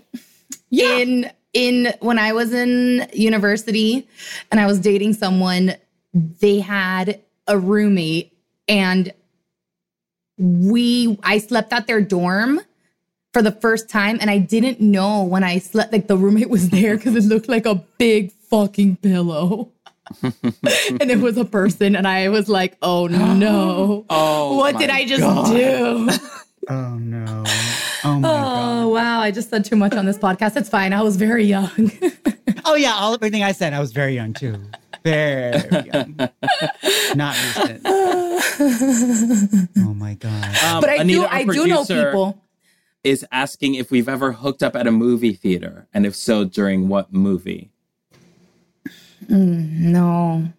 [0.69, 0.97] Yeah.
[0.97, 4.07] In in when I was in university
[4.51, 5.75] and I was dating someone,
[6.13, 8.33] they had a roommate
[8.67, 9.13] and
[10.37, 12.61] we I slept at their dorm
[13.33, 16.69] for the first time and I didn't know when I slept like the roommate was
[16.69, 19.71] there because it looked like a big fucking pillow.
[20.23, 24.05] and it was a person and I was like, oh no.
[24.09, 25.51] Oh, what did I just God.
[25.55, 26.09] do?
[26.71, 27.43] Oh no.
[28.03, 28.85] Oh my Oh god.
[28.93, 30.55] wow, I just said too much on this podcast.
[30.55, 30.93] It's fine.
[30.93, 31.91] I was very young.
[32.65, 34.55] Oh yeah, all everything I said, I was very young too.
[35.03, 36.15] Very young.
[37.15, 37.81] Not recent.
[39.77, 40.55] Oh my god.
[40.63, 42.43] Um, but I do Anita, our I do know people.
[43.03, 46.89] Is asking if we've ever hooked up at a movie theater, and if so, during
[46.89, 47.71] what movie?
[49.27, 50.49] Mm, no.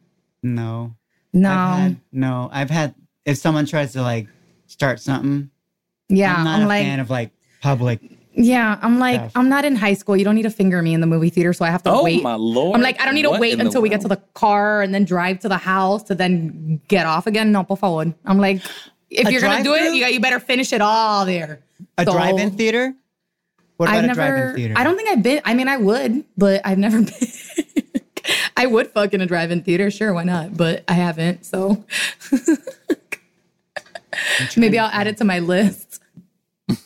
[0.42, 0.94] No.
[1.32, 1.50] No.
[1.50, 2.48] I've had, no.
[2.52, 2.94] I've had
[3.24, 4.26] if someone tries to like
[4.66, 5.50] start something,
[6.08, 6.32] yeah.
[6.34, 7.30] I'm I'm, not a like fan of like
[7.62, 8.00] public.
[8.32, 9.32] Yeah, I'm like, stuff.
[9.34, 10.16] I'm not in high school.
[10.16, 12.04] You don't need to finger me in the movie theater, so I have to Oh
[12.04, 12.22] wait.
[12.22, 12.76] my lord!
[12.76, 15.04] I'm like, I don't need to wait until we get to the car and then
[15.04, 17.50] drive to the house to then get off again.
[17.52, 18.14] No, por favor.
[18.24, 18.62] I'm like,
[19.10, 21.60] if A you're gonna do it, you got you better finish it all there.
[21.98, 22.94] A So- drive-in theater?
[23.76, 24.20] What about I've a never.
[24.20, 24.74] drive-in theater?
[24.76, 25.40] I don't think I've been.
[25.44, 27.79] I mean, I would, but I've never been.
[28.60, 30.54] I would fuck in a drive-in theater, sure, why not?
[30.54, 31.82] But I haven't, so
[34.56, 36.02] maybe I'll add it to my list.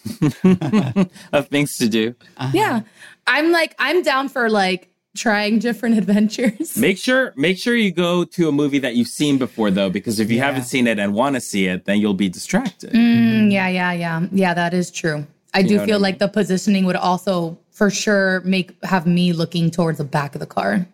[1.32, 2.14] of things to do.
[2.52, 2.82] Yeah,
[3.26, 6.76] I'm like, I'm down for like trying different adventures.
[6.76, 10.20] Make sure make sure you go to a movie that you've seen before though, because
[10.20, 10.46] if you Yeah.
[10.46, 12.92] haven't seen it and want to see it, then you'll be distracted.
[12.92, 14.54] Mm, yeah, yeah, yeah, yeah.
[14.54, 15.26] That is true.
[15.52, 19.72] I do feel I like the positioning would also, for sure, make have me looking
[19.72, 20.87] towards the back of the car.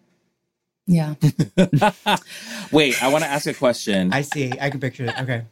[0.90, 1.14] Yeah.
[2.72, 4.12] Wait, I want to ask a question.
[4.12, 4.52] I see.
[4.60, 5.20] I can picture it.
[5.22, 5.44] Okay.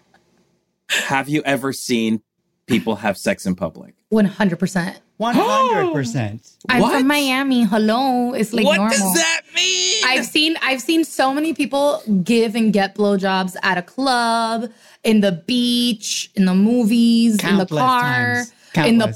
[0.88, 2.22] Have you ever seen
[2.66, 3.94] people have sex in public?
[4.10, 5.00] One hundred percent.
[5.16, 6.48] One hundred percent.
[6.68, 6.98] I'm What?
[6.98, 7.64] from Miami.
[7.64, 8.96] Hello, it's like what normal.
[8.96, 10.02] does that mean?
[10.06, 14.70] I've seen I've seen so many people give and get blowjobs at a club,
[15.02, 18.52] in the beach, in the movies, in the car, times.
[18.86, 19.06] In the.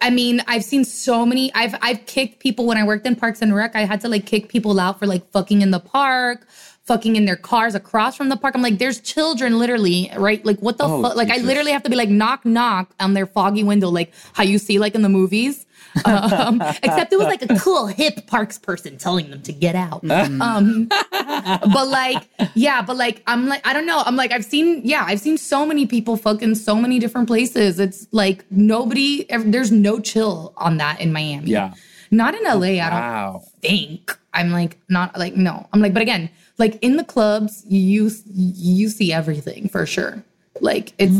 [0.00, 1.52] I mean, I've seen so many.
[1.54, 3.74] I've I've kicked people when I worked in Parks and Rec.
[3.76, 6.46] I had to like kick people out for like fucking in the park.
[6.86, 8.54] Fucking in their cars across from the park.
[8.54, 10.44] I'm like, there's children literally, right?
[10.44, 11.16] Like, what the Oh, fuck?
[11.16, 14.42] Like, I literally have to be like, knock, knock on their foggy window, like how
[14.42, 15.64] you see, like in the movies.
[16.04, 20.02] Um, except it was like a cool hip parks person telling them to get out.
[20.08, 24.02] Um, but like, yeah, but like, I'm like, I don't know.
[24.04, 27.28] I'm like, I've seen, yeah, I've seen so many people fuck in so many different
[27.28, 27.78] places.
[27.78, 31.50] It's like nobody, there's no chill on that in Miami.
[31.50, 31.74] Yeah.
[32.10, 34.16] Not in LA, I don't think.
[34.32, 35.66] I'm like, not like, no.
[35.72, 40.22] I'm like, but again, like in the clubs, you you see everything for sure.
[40.60, 41.14] Like it's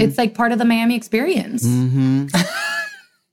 [0.00, 1.64] it's like part of the Miami experience.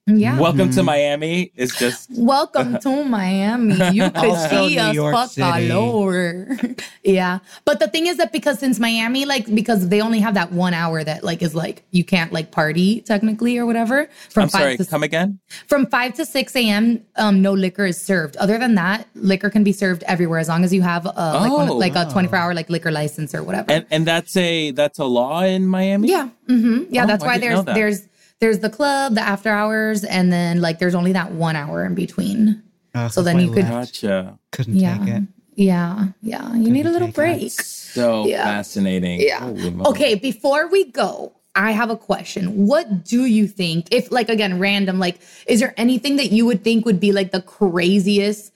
[0.05, 0.37] Yeah.
[0.37, 1.53] Welcome to Miami.
[1.55, 3.75] It's just Welcome to Miami.
[3.95, 5.71] You could see New us York fuck City.
[5.71, 6.57] all over.
[7.05, 7.39] yeah.
[7.63, 10.73] But the thing is that because since Miami, like, because they only have that one
[10.73, 14.09] hour that like is like you can't like party technically or whatever.
[14.29, 15.39] From I'm five sorry, to come again?
[15.67, 17.01] from five to six a.m.
[17.15, 18.35] Um, no liquor is served.
[18.35, 21.49] Other than that, liquor can be served everywhere as long as you have uh, like,
[21.51, 21.77] one, Oh.
[21.77, 23.71] like a twenty four hour like liquor license or whatever.
[23.71, 26.09] And and that's a that's a law in Miami?
[26.09, 26.93] yeah, Mm-hmm.
[26.93, 27.05] yeah.
[27.05, 27.73] Oh, that's why there's that.
[27.73, 28.05] there's
[28.39, 31.95] there's the club, the after hours, and then like there's only that one hour in
[31.95, 32.61] between.
[32.95, 34.37] Oh, So then you could- Gotcha.
[34.51, 35.23] couldn't Yeah, take it.
[35.55, 36.53] yeah, yeah.
[36.53, 37.51] You need a little break.
[37.51, 38.43] So Yeah.
[38.43, 39.21] fascinating.
[39.21, 39.51] Yeah.
[39.85, 42.65] Okay, before we go, I have a question.
[42.67, 46.63] What do you think, if like again, random, like, is there anything that you would
[46.63, 48.51] think would be like the craziest,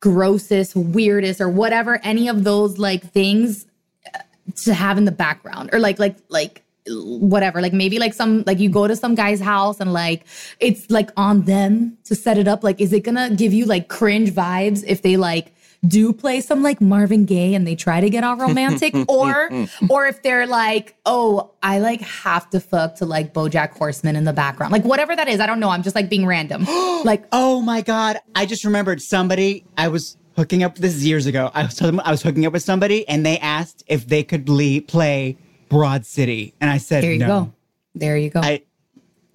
[0.00, 3.66] grossest, weirdest, or whatever, any of those like things
[4.14, 4.18] uh,
[4.64, 5.70] to have in the background?
[5.72, 9.40] Or like, like, like, whatever like maybe like some like you go to some guy's
[9.40, 10.24] house and like
[10.60, 13.88] it's like on them to set it up like is it gonna give you like
[13.88, 15.52] cringe vibes if they like
[15.86, 19.50] do play some like Marvin Gaye and they try to get all romantic or
[19.88, 24.24] or if they're like oh I like have to fuck to like BoJack Horseman in
[24.24, 26.64] the background like whatever that is I don't know I'm just like being random
[27.04, 28.18] like Oh my god!
[28.34, 29.64] I just remembered somebody.
[29.76, 30.76] I was hooking up.
[30.76, 31.50] This is years ago.
[31.54, 34.80] I was I was hooking up with somebody, and they asked if they could le-
[34.82, 35.36] play
[35.70, 37.26] Broad City, and I said there you no.
[37.26, 37.52] go
[37.94, 38.62] there you go I,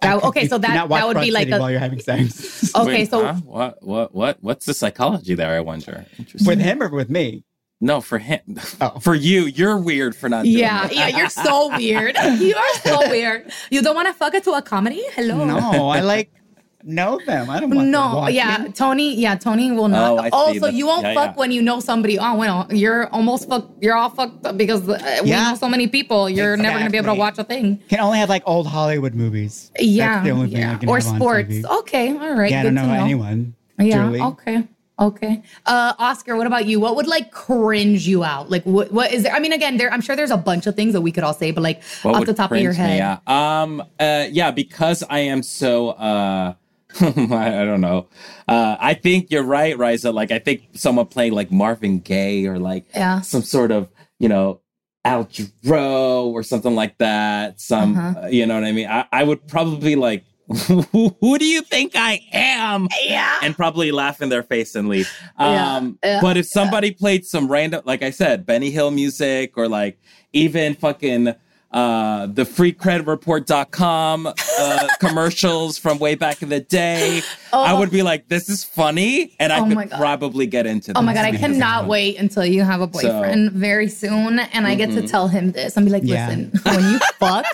[0.01, 1.99] That- I okay, so that- that would be Broad like City a- while you're having
[1.99, 3.33] sex okay Wait, so huh?
[3.45, 5.51] what what what what's the psychology there?
[5.55, 6.05] I wonder.
[6.19, 6.47] Interesting.
[6.47, 7.43] with him or with me.
[7.81, 8.41] no, for him.
[8.81, 8.99] Oh.
[9.05, 10.43] For you, you're weird for not.
[10.43, 10.95] doing yeah that.
[10.95, 14.51] yeah you're so weird you are so weird you don't want to fuck it to
[14.51, 16.31] a comedy hello No, I like
[16.85, 17.49] know them.
[17.49, 18.35] I don't want No, watching.
[18.35, 20.11] yeah, Tony, yeah, Tony will not.
[20.11, 20.29] Oh, I see.
[20.31, 21.39] also, That's- you won't yeah, fuck yeah.
[21.39, 22.19] when you know somebody.
[22.19, 23.69] Oh, well, you're almost fuck.
[23.81, 25.49] You're all fucked up because uh, we Yeah.
[25.51, 26.29] know so many people.
[26.29, 27.79] You're never gonna be able to watch a thing.
[27.89, 29.71] Can only have like old Hollywood movies.
[29.79, 31.49] Yeah, That's the only thing I yeah, can or have on sports.
[31.49, 31.65] TV.
[31.79, 32.51] Okay, all right.
[32.51, 33.55] Yeah, I don't to know, anyone.
[33.79, 34.21] Yeah, Julie.
[34.21, 34.63] okay.
[34.97, 35.41] Okay.
[35.65, 36.79] Uh Oscar, what about you?
[36.79, 38.49] What would like cringe you out?
[38.49, 39.33] Like what what is there?
[39.33, 41.33] I mean, again, there I'm sure there's a bunch of things that we could all
[41.33, 43.19] say, but like What off the top of your cringe me head.
[43.27, 43.27] out?
[43.27, 43.83] Um.
[43.99, 44.27] Uh.
[44.31, 44.51] Yeah.
[44.51, 45.89] Because I am so.
[45.89, 46.53] Uh.
[47.01, 48.07] I, don't know.
[48.47, 48.77] Uh.
[48.79, 50.11] I think you're right, Riza.
[50.11, 53.21] Like I think someone playing like Marvin Gaye or like Yeah.
[53.21, 54.61] some sort of you know
[55.03, 57.59] Al Jarreau or something like that.
[57.59, 57.97] Some.
[57.97, 58.19] Uh-huh.
[58.23, 58.87] uh, you know what I mean?
[58.87, 60.23] I, I would probably like.
[60.91, 62.87] who, do you think I am?
[63.03, 63.39] Yeah.
[63.41, 65.11] and probably laugh in their face and leave.
[65.39, 69.53] Yeah, Um, yeah, but if somebody played some random, like I said, Benny Hill music
[69.57, 69.99] or like
[70.33, 71.33] even fucking
[71.75, 78.29] uh, the freecreditreport.com uh, commercials from way back in the day, I would be like,
[78.29, 79.35] this is funny.
[79.41, 80.95] And I Oh could probably get into this.
[80.95, 81.87] Oh my god, I cannot fun.
[81.89, 85.75] wait until you have a boyfriend very soon and I get to tell him this.
[85.77, 86.27] I'm be like, Yeah.
[86.29, 87.45] listen, when you fuck,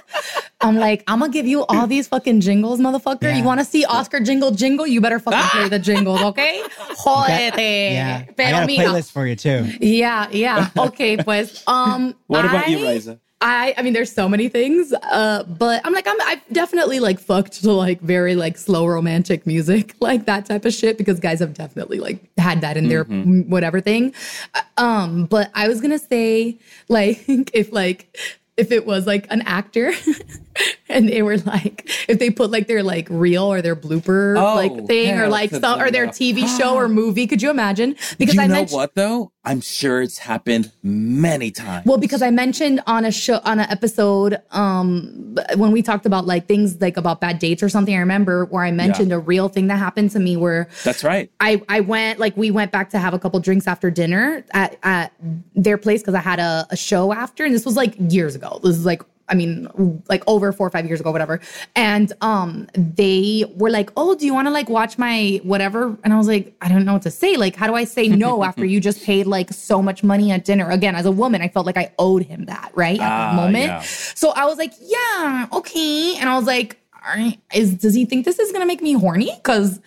[0.62, 3.24] I'm like, I'm gonna give you all these fucking jingles, motherfucker.
[3.24, 3.38] Yeah.
[3.38, 4.86] You wanna see Oscar jingle jingle?
[4.86, 6.62] You better fucking play the jingles, okay?
[7.04, 7.94] Jódete.
[7.94, 8.86] Yeah, I Pero got a mira.
[8.86, 9.66] playlist for you too.
[9.82, 10.70] Yeah, yeah.
[10.78, 13.20] Okay, pues um What about you, I- Riza?
[13.44, 17.20] I I mean there's so many things uh but I'm like I'm I've definitely like
[17.20, 21.40] fucked to like very like slow romantic music like that type of shit because guys
[21.40, 23.50] have definitely like had that in their Mm-hmm.
[23.50, 24.14] whatever thing
[24.54, 28.16] Uh, um but I was going to say like if like
[28.58, 29.92] if it was like an actor
[30.90, 34.56] and they were like if they put like their like reel or their blooper Oh,
[34.56, 36.08] like thing or like some or their.
[36.08, 39.32] TV show or movie could you imagine because you I know mentioned what though?
[39.44, 41.86] I'm sure it's happened many times.
[41.86, 46.26] well, because I mentioned on a show on an episode um when we talked about
[46.26, 47.96] like things like about bad dates or something.
[47.96, 51.32] I remember where I mentioned a real thing that happened to me where That's right.
[51.40, 54.78] I I went like we went back to have a couple drinks after dinner at
[54.84, 55.14] at
[55.56, 58.60] their place because I had a, a show after, and this was like years ago.
[58.64, 59.02] This is like
[59.32, 61.40] I mean, like over four or five years ago, whatever.
[61.76, 66.14] And um, they were like, "Oh, do you want to like watch my whatever?" And
[66.14, 67.38] I was like, "I don't know what to say.
[67.38, 70.44] Like, how do I say no after you just paid like so much money at
[70.46, 73.30] dinner?" Again, as a woman, I felt like I owed him that, right at Ah,
[73.32, 73.66] the moment.
[73.66, 73.82] yeah.
[73.82, 78.06] So I was like, "Yeah, okay." And I was like, All right, "Is does he
[78.06, 79.80] think this is gonna make me horny?" Because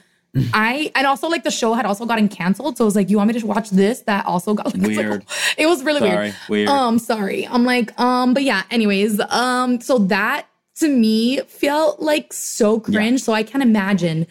[0.53, 3.19] I and also like the show had also gotten canceled, so I was like, "You
[3.19, 5.25] want me to watch this?" That also got like, it's like- Weird.
[5.59, 6.35] it was really Sorry, weird.
[6.49, 6.69] weird.
[6.69, 7.47] Um, sorry.
[7.47, 8.63] I'm like, um, but yeah.
[8.71, 13.23] Anyways, um, so that to me felt like so cringe.
[13.23, 14.27] So I can imagine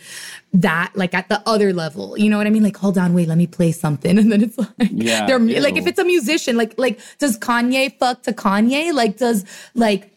[0.54, 2.18] that like at the other level.
[2.18, 2.64] You know what I mean?
[2.64, 5.78] Like, hold on, wait, let me play something, and then it's like, Yeah, they're like,
[5.78, 8.94] if it's a musician, like, like does Kanye fuck to Kanye?
[8.94, 10.10] Like, does like.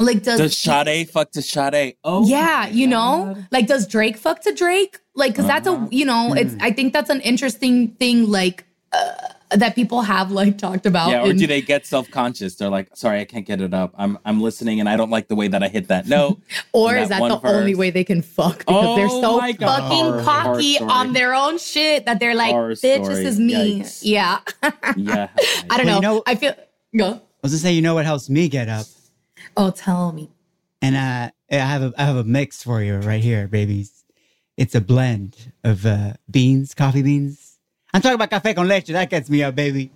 [0.00, 1.96] Like does, Does Sade fuck to Sade?
[2.04, 4.98] Oh, yeah, you know, like does Drake fuck to Drake?
[5.14, 5.86] Like, because that's Uh-huh.
[5.90, 6.62] a you know, it's Hmm.
[6.62, 9.12] I think that's an interesting thing, like uh,
[9.50, 11.10] that people have like talked about.
[11.10, 12.54] Yeah, or in- do they get self conscious?
[12.54, 13.92] They're like, sorry, I can't get it up.
[13.98, 16.38] I'm I'm listening and I don't like the way that I hit that note.
[16.72, 19.40] Or in is that one the only way they can fuck because they're Oh so
[19.40, 23.14] fucking Horror- cocky horror on their own shit that they're like, Horror bitch, story.
[23.14, 23.80] this is me.
[23.80, 24.00] Yikes.
[24.04, 24.38] Yeah.
[24.96, 25.28] Yeah.
[25.70, 26.12] I don't Well, know.
[26.12, 26.54] you know- I feel
[26.96, 27.06] go.
[27.14, 28.86] I was gonna say, you know what helps me get up,
[29.60, 30.30] Oh, tell me.
[30.80, 34.04] and uh, I have a I have a mix for you right here, babies.
[34.56, 37.58] It's a blend of uh, beans, coffee beans.
[37.92, 38.86] I'm talking about cafe con leche.
[38.92, 39.90] That gets me up, baby.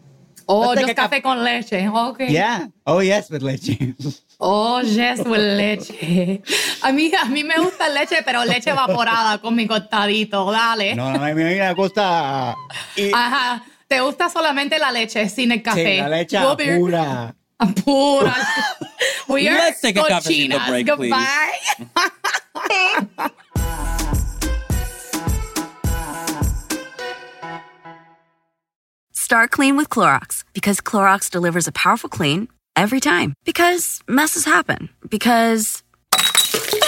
[0.48, 1.87] Oh, just café con leche.
[1.88, 2.29] Okay.
[2.33, 2.66] Yeah.
[2.87, 3.79] Oh yes, with leche.
[4.44, 6.42] Oh, yes, with leche.
[6.83, 10.51] A mí, a mí me gusta leche, pero leche evaporada con mi costadito.
[10.51, 10.96] Dale.
[10.96, 12.57] no, no, a mí me gusta.
[12.96, 13.62] y- Ajá.
[13.87, 15.94] Te gusta solamente la leche sin el café.
[15.94, 17.37] Sí, la leche We'll be- pura.
[17.85, 18.35] Pura.
[19.29, 20.66] We are Let's take a cochinas.
[20.68, 21.11] break, please.
[21.11, 23.31] Goodbye.
[29.12, 33.35] Start clean with Clorox because Clorox delivers a powerful clean every time.
[33.44, 34.88] Because messes happen.
[35.09, 35.82] Because.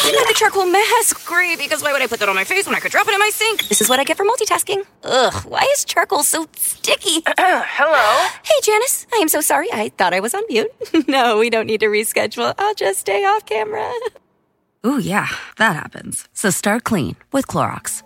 [0.06, 1.26] I the charcoal mask.
[1.26, 3.14] Great, because why would I put that on my face when I could drop it
[3.14, 3.68] in my sink?
[3.68, 4.84] This is what I get for multitasking.
[5.02, 7.22] Ugh, why is charcoal so sticky?
[7.38, 8.28] Hello?
[8.42, 9.06] Hey, Janice.
[9.14, 9.68] I am so sorry.
[9.72, 10.70] I thought I was on mute.
[11.08, 12.54] no, we don't need to reschedule.
[12.58, 13.90] I'll just stay off camera.
[14.86, 16.28] Ooh, yeah, that happens.
[16.34, 18.02] So start clean with Clorox.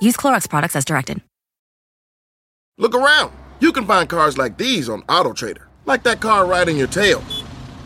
[0.00, 1.20] Use Clorox products as directed.
[2.76, 3.32] Look around.
[3.60, 7.22] You can find cars like these on AutoTrader, like that car right in your tail.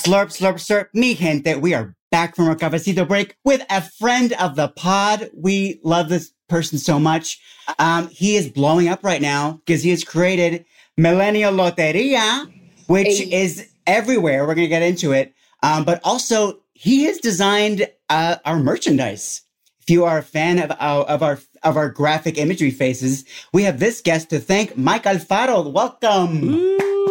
[0.00, 0.88] Slurp, slurp, slurp.
[0.94, 5.28] Mi gente, we are back from our cafecito break with a friend of the pod.
[5.34, 7.38] We love this person so much.
[7.78, 10.64] Um, he is blowing up right now because he has created
[10.96, 12.50] Millennial Loteria,
[12.86, 14.46] which is everywhere.
[14.46, 15.34] We're going to get into it.
[15.62, 19.42] Um, but also, he has designed uh, our merchandise.
[19.82, 23.62] If you are a fan of our, of our of our graphic imagery faces, we
[23.64, 25.70] have this guest to thank, Mike Alfaro.
[25.72, 26.40] Welcome.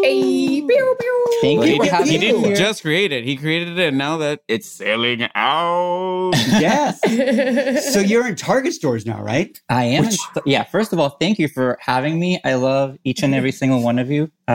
[0.03, 1.25] Hey, pew, pew.
[1.41, 2.55] Thank He you for did- having he me didn't here.
[2.55, 3.23] just create it.
[3.25, 6.31] He created it, and now that it's selling out.
[6.59, 6.99] Yes.
[7.93, 9.59] so you're in Target stores now, right?
[9.69, 10.05] I am.
[10.05, 10.63] Which- yeah.
[10.63, 12.39] First of all, thank you for having me.
[12.43, 14.31] I love each and every single one of you.
[14.47, 14.51] Uh,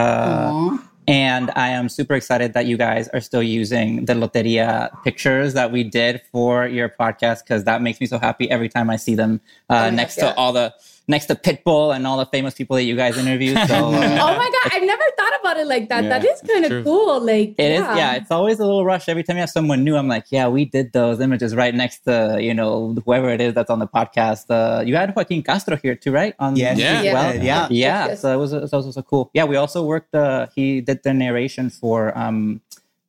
[0.51, 0.83] Aw.
[1.07, 5.71] And I am super excited that you guys are still using the Loteria pictures that
[5.71, 9.15] we did for your podcast because that makes me so happy every time I see
[9.15, 10.31] them uh, next yeah.
[10.31, 10.73] to all the
[11.07, 13.53] next to Pitbull and all the famous people that you guys interview.
[13.53, 16.03] So uh, Oh my god, I've never thought about it like that.
[16.03, 17.21] Yeah, that is kind of cool.
[17.21, 18.15] Like It is, yeah.
[18.15, 19.95] It's always a little rush every time you have someone new.
[19.95, 23.53] I'm like, yeah, we did those images right next to you know whoever it is
[23.53, 24.45] that's on the podcast.
[24.49, 26.33] Uh, you had Joaquin Castro here too, right?
[26.39, 27.01] On Yes, Yeah.
[27.01, 27.13] Yeah.
[27.13, 27.35] well.
[27.35, 27.67] Yeah.
[27.69, 28.07] yeah.
[28.07, 28.21] yes.
[28.21, 29.29] So it was, it was also so cool.
[29.33, 30.13] Yeah, we also worked.
[30.15, 32.61] Uh, he did the narration for um,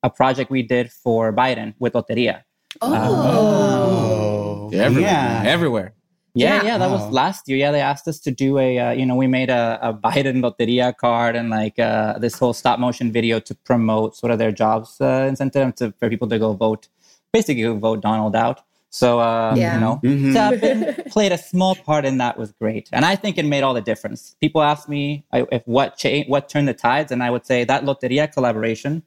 [0.02, 2.42] a project we did for Biden with Loteria.
[2.82, 2.92] Oh.
[2.92, 4.70] Oh.
[4.72, 5.10] Everywhere.
[5.10, 5.42] Yeah.
[5.46, 5.94] Everywhere.
[6.36, 6.64] Yeah, Yeah.
[6.68, 6.96] yeah, that Wow.
[7.06, 7.56] was last year.
[7.58, 10.38] Yeah, they asked us to do a, uh, you know, we made a, a Biden
[10.46, 14.52] Loteria card and like uh, this whole stop motion video to promote sort of their
[14.52, 16.88] jobs uh, incentive to, for people to go vote,
[17.32, 18.60] basically go vote Donald out.
[18.90, 19.74] So, uh, Yeah.
[19.74, 20.32] you know, Mhm.
[20.36, 22.88] so been- played a small part in that was great.
[22.92, 24.36] And I think it made all the difference.
[24.40, 27.64] People ask me I, if what cha- what turned the tides, and I would say
[27.64, 29.02] that Loteria collaboration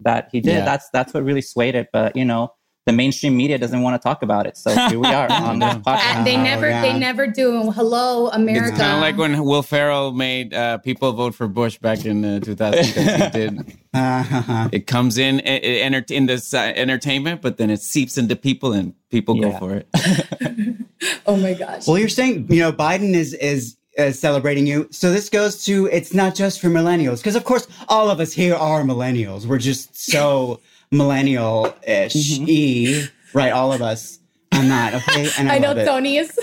[0.00, 0.64] that he did, Yeah.
[0.64, 1.88] that's that's what really swayed it.
[1.92, 2.52] But, you know,
[2.84, 4.56] the mainstream media doesn't want to talk about it.
[4.56, 6.24] So here we are on this podcast.
[6.24, 6.82] They Wow, never, yeah.
[6.82, 7.70] they never do.
[7.70, 8.68] Hello, America.
[8.70, 12.24] It's kind of like when Will Ferrell made uh, people vote for Bush back in
[12.24, 12.78] uh, 2000.
[12.82, 13.76] 'cause he did.
[13.94, 14.68] Uh-huh.
[14.72, 18.34] It comes in i- i- enter- in this uh, entertainment, but then it seeps into
[18.34, 19.88] people, and people go for it.
[21.26, 21.86] oh my gosh.
[21.86, 23.76] Well, you're saying you know Biden is is.
[23.98, 24.88] Uh, celebrating you.
[24.90, 28.32] So this goes to it's not just for millennials because of course all of us
[28.32, 29.44] here are millennials.
[29.44, 30.60] We're just so
[30.92, 32.44] millennial ish, mm-hmm.
[32.48, 33.52] e right?
[33.52, 34.20] All of us.
[34.52, 35.74] I'm not okay, and I, I know.
[35.84, 36.38] Tony is.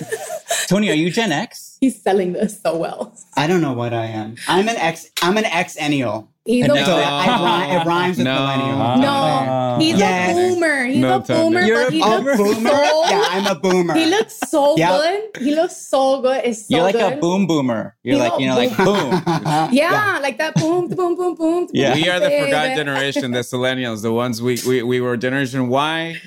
[0.68, 1.78] Tony, are you Gen X?
[1.80, 3.14] He's selling this so well.
[3.38, 4.36] I don't know what I am.
[4.48, 5.10] I'm an ex.
[5.22, 6.28] I'm an exennial.
[6.50, 6.74] He's No.
[6.74, 8.34] a So I, rhy- it rhymes with No.
[8.40, 8.98] millennial.
[8.98, 9.78] no.
[9.80, 10.32] He's Yes.
[10.32, 10.84] a boomer.
[10.86, 11.40] He's No, a Tony.
[11.44, 12.70] boomer, You're but a he A looks boomer?
[12.70, 13.04] so.
[13.08, 13.94] Yeah, I'm a boomer.
[13.94, 14.90] He looks so Yep.
[14.90, 15.44] good.
[15.44, 16.42] He looks so good.
[16.44, 17.14] It's so You're like good.
[17.14, 17.96] a boom boomer.
[18.02, 19.70] You're You like, you know, like boom.
[19.72, 21.68] Yeah, like that boom, boom, boom, boom.
[21.72, 21.94] Yeah.
[21.94, 26.18] We are the forgotten generation, the millennials, the ones we, we, we were Generation Y,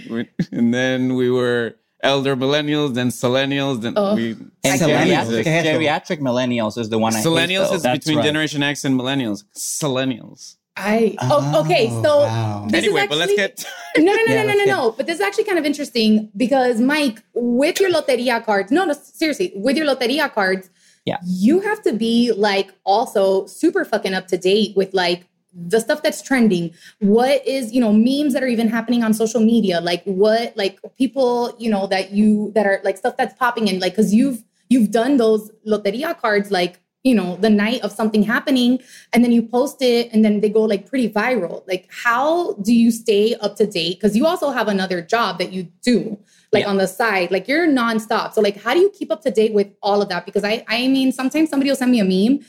[0.53, 4.15] and then we were elder millennials, then selenials, then Oh.
[4.15, 4.33] we.
[4.65, 5.45] And Millennials.
[5.45, 8.25] geriatric, geriatric millennials is the one I hate, Millennials is That's between right.
[8.27, 9.45] Generation X and millennials.
[9.83, 10.57] Millennials.
[10.77, 11.89] I oh, oh okay.
[11.91, 12.67] Oh, So wow.
[12.69, 13.67] this is Anyway, but let's actually- get.
[13.99, 14.91] no, no, no, Yeah, no, no, let's no, get- no.
[14.97, 18.95] But this is actually kind of interesting because Mike, with your loteria cards, no, no,
[18.95, 20.71] seriously, with your loteria cards,
[21.05, 21.19] Yeah.
[21.27, 26.03] you have to be like also super fucking up to date with like the stuff
[26.03, 26.75] that's trending.
[27.01, 29.81] What is, you know, memes that are even happening on social media?
[29.81, 33.79] Like what, like people, you know, that you that are like stuff that's popping in,
[33.79, 38.23] like because you've you've done those loteria cards like you know the night of something
[38.23, 38.81] happening
[39.13, 42.73] and then you post it and then they go like pretty viral like how do
[42.73, 46.17] you stay up to date because you also have another job that you do
[46.53, 46.71] like Yeah.
[46.71, 49.53] on the side like you're nonstop so like how do you keep up to date
[49.53, 52.41] with all of that because i i mean sometimes somebody will send me a meme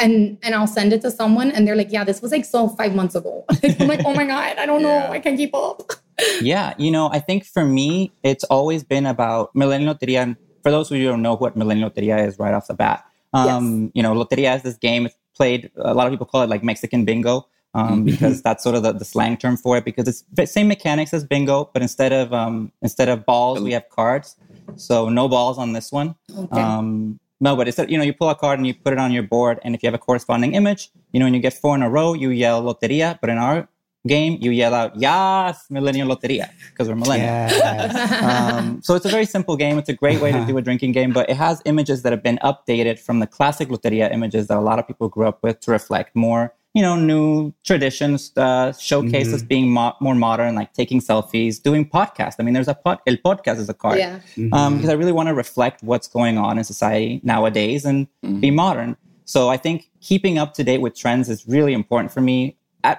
[0.00, 2.68] and and i'll send it to someone and they're like yeah this was like so
[2.68, 3.44] five months ago
[3.80, 5.10] i'm like oh my god i don't know Yeah.
[5.10, 5.82] i can't keep up
[6.42, 10.22] Yeah, you know, I think for me, it's always been about Millennial Loteria.
[10.22, 12.74] And for those of you who don't know what Millennial Loteria is right off the
[12.74, 15.06] bat, um, you know, Loteria is this game.
[15.06, 18.74] It's played, a lot of people call it like Mexican bingo um, because that's sort
[18.76, 21.80] of the, the slang term for it because it's the same mechanics as bingo, but
[21.80, 24.36] instead of um, instead of balls, we have cards.
[24.76, 26.16] So no balls on this one.
[26.36, 26.60] Okay.
[26.60, 29.12] Um, no, but it's you know you pull a card and you put it on
[29.12, 31.74] your board, and if you have a corresponding image, you know when you get four
[31.74, 33.18] in a row, you yell loteria.
[33.20, 33.68] But in our
[34.06, 37.50] game, you yell out "Yes, Millennial Loteria" because we're millennials.
[37.50, 38.20] Yes.
[38.30, 39.78] Um, so it's a very simple game.
[39.78, 42.22] It's a great way to do a drinking game, but it has images that have
[42.22, 45.60] been updated from the classic Loteria images that a lot of people grew up with
[45.60, 50.72] to reflect more, you know, new traditions, uh, showcase us being mo- more modern, like
[50.72, 52.36] taking selfies, doing podcasts.
[52.38, 53.98] I mean, there's a pod, el podcast is a card.
[53.98, 54.20] yeah
[54.52, 58.06] Um, because I really want to reflect what's going on in society nowadays and
[58.40, 58.96] be modern.
[59.24, 62.56] So I think keeping up to date with trends is really important for me.
[62.84, 62.98] At,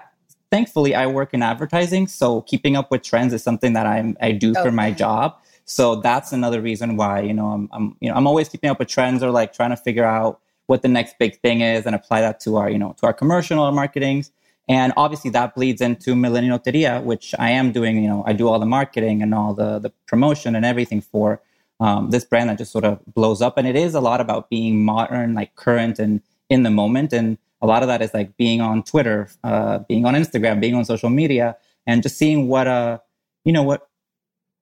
[0.49, 4.31] thankfully, I work in advertising, so keeping up with trends is something that I'm I
[4.33, 5.35] do for my job.
[5.65, 8.79] So that's another reason why you know I'm, I'm you know I'm always keeping up
[8.79, 10.39] with trends or like trying to figure out
[10.71, 13.13] what the next big thing is and apply that to our you know to our
[13.21, 14.31] commercial or marketings.
[14.69, 17.93] And obviously that bleeds into Millennial Teria, which I am doing.
[18.03, 21.41] You know, I do all the marketing and all the the promotion and everything for
[21.85, 23.57] um, this brand that just sort of blows up.
[23.57, 27.11] And it is a lot about being modern, like current and in the moment.
[27.11, 30.75] And a lot of that is like being on Twitter, uh, being on Instagram, being
[30.75, 32.99] on social media, and just seeing what uh
[33.43, 33.81] you know what.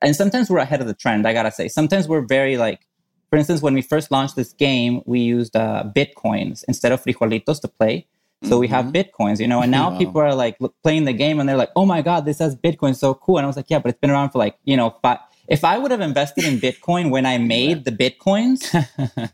[0.01, 1.27] And sometimes we're ahead of the trend.
[1.27, 2.81] I gotta say, sometimes we're very like.
[3.29, 7.61] For instance, when we first launched this game, we used uh, bitcoins instead of frijolitos
[7.61, 8.07] to play.
[8.43, 9.97] So we have bitcoins, you know, and now Wow.
[9.97, 12.55] people are like look, playing the game and they're like, "Oh my god, this has
[12.55, 14.77] bitcoin, so cool!" And I was like, "Yeah, but it's been around for like, you
[14.77, 15.19] know, five,
[15.49, 18.59] if I would have invested in Bitcoin when I made the bitcoins,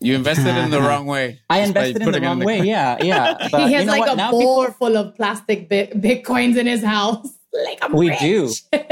[0.01, 1.39] You invested in the wrong way.
[1.51, 2.61] I invested in the putting it wrong the- way.
[2.61, 3.35] Yeah, yeah.
[3.51, 4.13] But he you has know like what?
[4.13, 8.09] a now bowl people full of plastic bit- bitcoins in his house like I'm we
[8.09, 8.19] rich.
[8.19, 8.49] do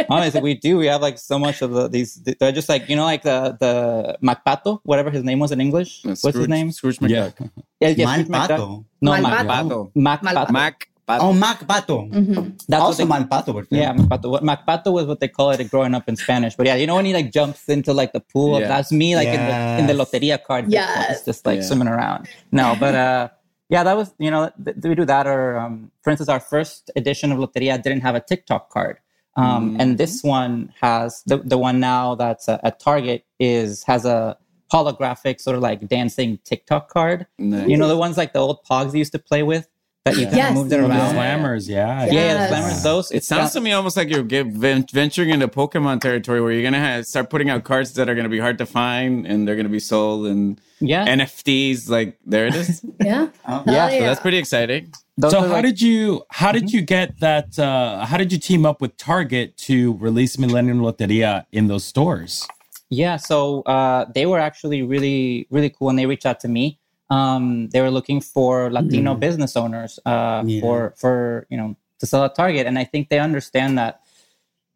[0.10, 2.96] honestly we do we have like so much of the, these they're just like you
[2.96, 6.72] know like the the McPato whatever his name was in english Uh, what's his name
[6.72, 7.34] Scrooge McDuck.
[7.80, 8.86] yeah, yeah, Scrooge McDuck.
[9.02, 9.92] No Malpato.
[9.96, 10.90] McPato McPato Mac.
[11.10, 11.98] Oh, McPato.
[12.10, 12.58] Mhm.
[12.68, 13.78] that's what also they, Malpato would fit.
[13.80, 16.76] yeah McPato what McPato was what they call it growing up in spanish but yeah
[16.76, 18.68] you know when he like jumps into like the pool Yeah.
[18.70, 21.12] that's me like in the in the loteria card Yes.
[21.12, 21.68] It's just like Yeah.
[21.68, 23.24] swimming around no but uh
[23.70, 26.90] yeah that was you know th- we do that or um for instance our first
[26.96, 28.96] edition of loteria didn't have a tiktok card
[29.36, 34.06] um, and this one has the, the one now that's uh, at Target is has
[34.06, 34.38] a
[34.72, 37.28] holographic sort of like dancing TikTok card.
[37.38, 37.68] Nice.
[37.68, 39.68] You know the ones like the old Pogs you used to play with
[40.06, 40.50] that you kind Yes.
[40.50, 41.16] of moved it The around.
[41.16, 42.06] slammers, yeah.
[42.06, 42.50] Yeah, Yes.
[42.50, 42.84] the slammers.
[42.84, 43.12] Those.
[43.12, 46.64] It sounds to me almost like you're get, ven- venturing into Pokemon territory where you're
[46.64, 49.56] gonna have, start putting out cards that are gonna be hard to find and they're
[49.56, 51.06] gonna be sold and yeah.
[51.08, 51.88] NFTs.
[51.90, 52.84] Like there it is.
[53.00, 53.30] Yeah.
[53.48, 53.64] yeah.
[53.66, 53.90] yeah.
[53.90, 54.92] So that's pretty exciting.
[55.18, 58.40] Those so how like- did you how did you get that uh how did you
[58.40, 62.48] team up with Target to release Millennial Loteria in those stores?
[62.90, 66.78] Yeah, so uh, they were actually really, really cool, and they reached out to me.
[67.10, 70.62] Um, they were looking for Latino business owners uh, Yeah.
[70.62, 74.02] for for you know to sell at Target, and I think they understand that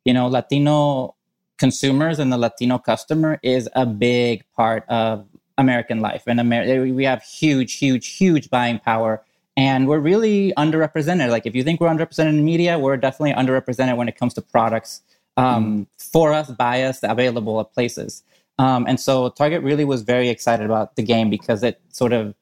[0.04, 1.16] you know Latino
[1.58, 5.26] consumers and the Latino customer is a big part of
[5.58, 9.24] American life, and Amer- we have huge, huge, huge buying power.
[9.58, 11.30] And we're really underrepresented.
[11.30, 14.42] Like, if you think we're underrepresented in media, we're definitely underrepresented when it comes to
[14.42, 15.02] products
[15.36, 18.24] um, for us, by us, available at places.
[18.60, 22.34] Um, and so Target really was very excited about the game because it sort of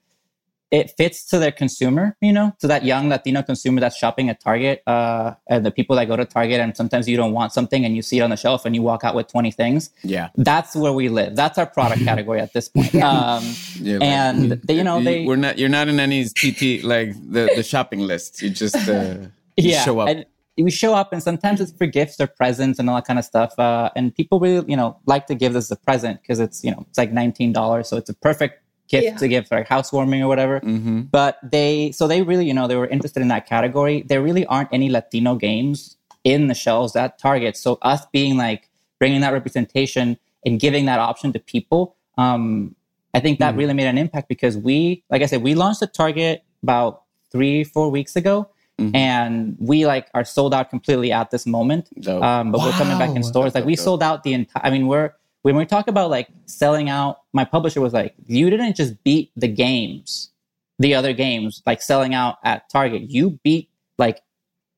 [0.72, 4.42] it fits to their consumer, you know, to that young Latino consumer that's shopping at
[4.42, 7.86] Target, uh, and the people that go to Target and sometimes you don't want something
[7.86, 9.90] and you see it on the shelf and you walk out with 20 things.
[10.04, 10.30] Yeah.
[10.36, 11.36] That's where we live.
[11.36, 12.96] That's our product category at this point.
[12.96, 13.44] Um,
[13.80, 15.58] Yeah, and they, you know, they we're not.
[15.58, 18.42] You're not in any TT like the the shopping list.
[18.42, 19.18] You just uh,
[19.58, 20.10] you yeah, show up.
[20.10, 20.26] And
[20.58, 23.26] we show up, and sometimes it's for gifts or presents and all that kind of
[23.26, 23.58] stuff.
[23.60, 26.64] Uh, and people really, you know, like to give this as a present because it's,
[26.64, 29.18] you know, it's like nineteen dollars, so it's a perfect gift Yeah.
[29.18, 30.60] to give for like housewarming or whatever.
[30.60, 34.04] hmm But they, so they really, you know, they were interested in that category.
[34.08, 37.58] There really aren't any Latino games in the shelves at Target.
[37.58, 38.70] So us being like
[39.00, 42.76] bringing that representation and giving that option to people, um,
[43.14, 45.94] I think that really made an impact because we, like I said, we launched at
[45.94, 48.50] Target about three, four weeks ago.
[48.94, 51.88] And we like are sold out completely at this moment.
[52.22, 53.56] Um, but we're coming back in stores.
[53.56, 54.66] Like we sold out the entire.
[54.66, 55.14] I mean, we're
[55.46, 57.20] when we talk about like selling out.
[57.32, 60.32] My publisher was like, you didn't just beat the games,
[60.80, 63.12] the other games, like selling out at Target.
[63.12, 63.70] You beat
[64.00, 64.24] like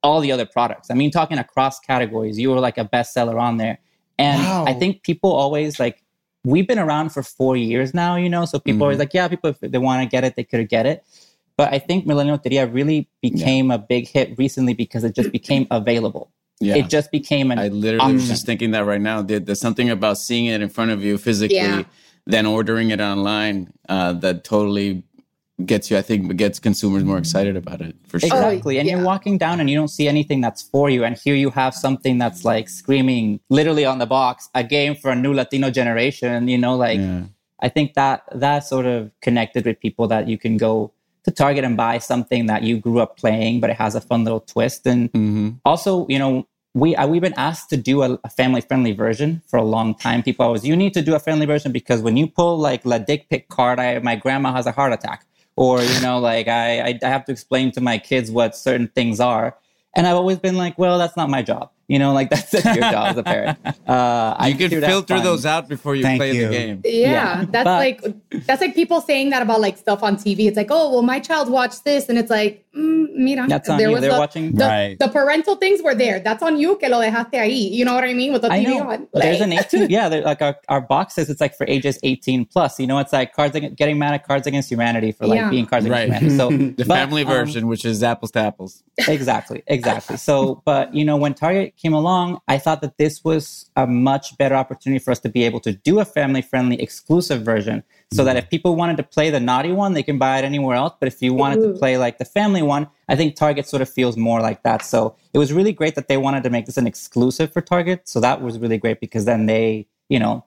[0.03, 0.91] all the other products.
[0.91, 3.78] I mean, talking across categories, you were like a bestseller on there.
[4.18, 4.65] And Wow.
[4.68, 6.03] I think people always like
[6.43, 8.43] we've been around for four years now, you know.
[8.43, 10.68] So people are always like, yeah, people if they want to get it, they could
[10.68, 11.05] get it.
[11.55, 15.65] But I think Millennial Loteria really became a big hit recently because it just became
[15.72, 16.30] available.
[16.59, 16.77] Yeah.
[16.77, 19.21] It just became an I literally was just thinking that right now.
[19.21, 21.83] There- There's something about seeing it in front of you physically, Yeah.
[22.25, 25.03] than ordering it online uh, that totally
[25.65, 25.97] gets you.
[25.97, 28.27] I think gets consumers more excited about it for sure.
[28.27, 28.77] Exactly.
[28.79, 28.95] and yeah.
[28.97, 31.03] you're walking down and you don't see anything that's for you.
[31.03, 35.09] And here you have something that's like screaming literally on the box, a game for
[35.11, 36.47] a new Latino generation.
[36.47, 37.21] You know, like Yeah.
[37.59, 40.91] I think that that sort of connected with people that you can go
[41.28, 44.23] to Target and buy something that you grew up playing, but it has a fun
[44.23, 44.88] little twist.
[44.88, 48.61] And hmm also, you know, we uh, we've been asked to do a, a family
[48.61, 50.23] friendly version for a long time.
[50.23, 52.97] People always, you need to do a friendly version because when you pull like la
[52.97, 55.25] dick pic card, I my grandma has a heart attack,
[55.55, 58.88] or you know, like I I, I have to explain to my kids what certain
[58.88, 59.57] things are,
[59.95, 61.71] and I've always been like, well, that's not my job.
[61.88, 63.57] You know, like that's, that's your job as a parent.
[63.88, 66.47] Uh, I You can filter those out before you Thank play you.
[66.47, 66.81] the game.
[66.83, 70.47] Yeah, Yeah, that's but- like that's like people saying that about like stuff on TV.
[70.47, 73.79] It's like, oh, well, my child watched this, and it's like, mm, mira, That's on
[73.79, 73.99] you.
[74.01, 74.99] They're the, watching- the, Right.
[74.99, 76.19] the parental things were there.
[76.19, 77.71] That's on you que lo dejaste ahí.
[77.71, 78.89] You know what I mean with the I TV know.
[78.91, 79.07] on.
[79.13, 79.89] There's Like- an 18.
[79.89, 81.29] Yeah, like our, our boxes.
[81.29, 82.79] It's like for ages 18 plus.
[82.81, 85.49] You know, it's like cards Ag- getting mad at Cards Against Humanity for like Yeah.
[85.49, 86.21] being Cards Against Right.
[86.21, 86.35] Humanity.
[86.38, 88.83] So The but, family um, version, which is apples to apples.
[89.07, 90.17] exactly, exactly.
[90.17, 94.38] So, but you know, when Target came along, I thought that this was a much
[94.38, 98.36] better opportunity for us to be able to do a family-friendly exclusive version, so that
[98.36, 100.93] if people wanted to play the naughty one, they can buy it anywhere else.
[100.99, 103.89] But if you wanted to play like the family one, I think Target sort of
[103.89, 104.82] feels more like that.
[104.82, 108.07] So it was really great that they wanted to make this an exclusive for Target.
[108.07, 110.45] So that was really great because then they, you know,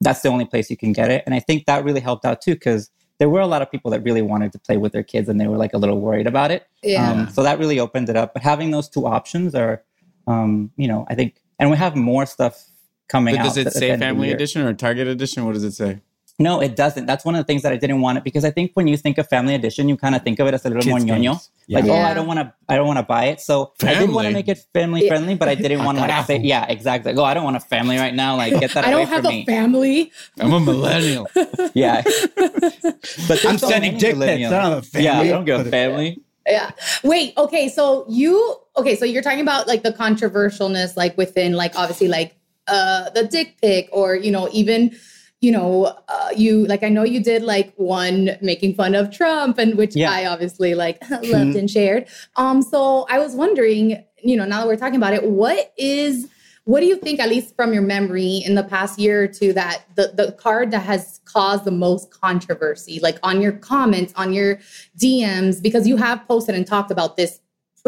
[0.00, 1.22] that's the only place you can get it.
[1.26, 3.90] And I think that really helped out too, because there were a lot of people
[3.92, 6.26] that really wanted to play with their kids and they were like a little worried
[6.26, 6.66] about it.
[6.82, 7.10] Yeah.
[7.10, 8.34] Um, so that really opened it up.
[8.34, 9.82] But having those two options are,
[10.26, 12.64] um, you know, I think, and we have more stuff
[13.08, 13.44] coming But out.
[13.44, 15.44] does it say end of the family edition or Target edition?
[15.44, 16.00] What does it say?
[16.38, 17.06] No, it doesn't.
[17.06, 18.98] That's one of the things that I didn't want it because I think when you
[18.98, 21.16] think of family edition, you kind of think of it as a little Kids more
[21.16, 21.48] ñoño.
[21.66, 21.78] Yeah.
[21.78, 23.40] Like, oh, I don't want to, I don't want to buy it.
[23.40, 26.26] So I didn't want to make it family friendly, but I didn't want to like
[26.26, 27.12] say, yeah, exactly.
[27.14, 28.36] Like, oh, I don't want a family right now.
[28.36, 29.46] Like, get that I away don't have a me.
[29.46, 30.12] family.
[30.38, 31.26] I'm a millennial.
[31.74, 32.02] yeah,
[32.36, 34.46] but I'm there's so sending dick pics.
[34.46, 35.04] I don't have a family.
[35.06, 36.20] Yeah, I don't get a family.
[36.46, 36.70] Yeah.
[37.02, 37.32] Wait.
[37.38, 37.68] Okay.
[37.70, 38.56] So you.
[38.76, 38.96] Okay.
[38.96, 42.36] So you're talking about like the controversialness, like within, like obviously, like
[42.68, 44.96] uh the dick pic, or you know, even
[45.40, 49.58] you know, uh, you like I know you did like one making fun of Trump,
[49.58, 50.10] and which Yeah.
[50.10, 52.06] I obviously like loved and shared.
[52.36, 52.62] Um.
[52.62, 56.28] So I was wondering, you know, now that we're talking about it, what is
[56.66, 59.52] what do you think, at least from your memory in the past year or two,
[59.52, 64.32] that the, the card that has caused the most controversy, like on your comments, on
[64.32, 64.58] your
[64.98, 67.38] DMs, because you have posted and talked about this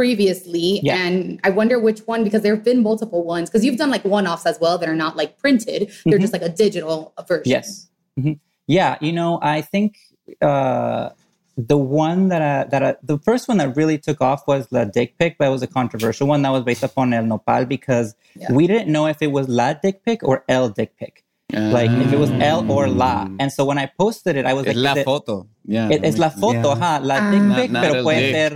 [0.02, 0.68] previously.
[0.88, 0.96] Yeah.
[1.04, 4.04] And I wonder which one, because there have been multiple ones, because you've done like
[4.18, 6.26] one offs as well that are not like printed, they're Mhm.
[6.26, 7.50] just like a digital version.
[7.56, 7.68] Yes.
[8.20, 8.38] Mhm.
[8.78, 9.90] Yeah, you know, I think
[10.50, 11.04] uh,
[11.72, 14.84] the one that I, that I, the first one that really took off was the
[14.98, 15.32] dick pic.
[15.40, 18.52] That was a controversial one that was based upon El Nopal because Yeah.
[18.58, 21.14] we didn't know if it was la dick pic or el dick pic.
[21.78, 23.14] Like if it was el or la.
[23.40, 25.34] And so when I posted it, I was Es like, la is it- foto.
[25.76, 25.88] Yeah.
[25.94, 26.74] it- es la foto, Yeah.
[26.76, 27.30] ajá, la Ah.
[27.32, 28.34] dick Not- pic, not pero puede dick.
[28.36, 28.52] ser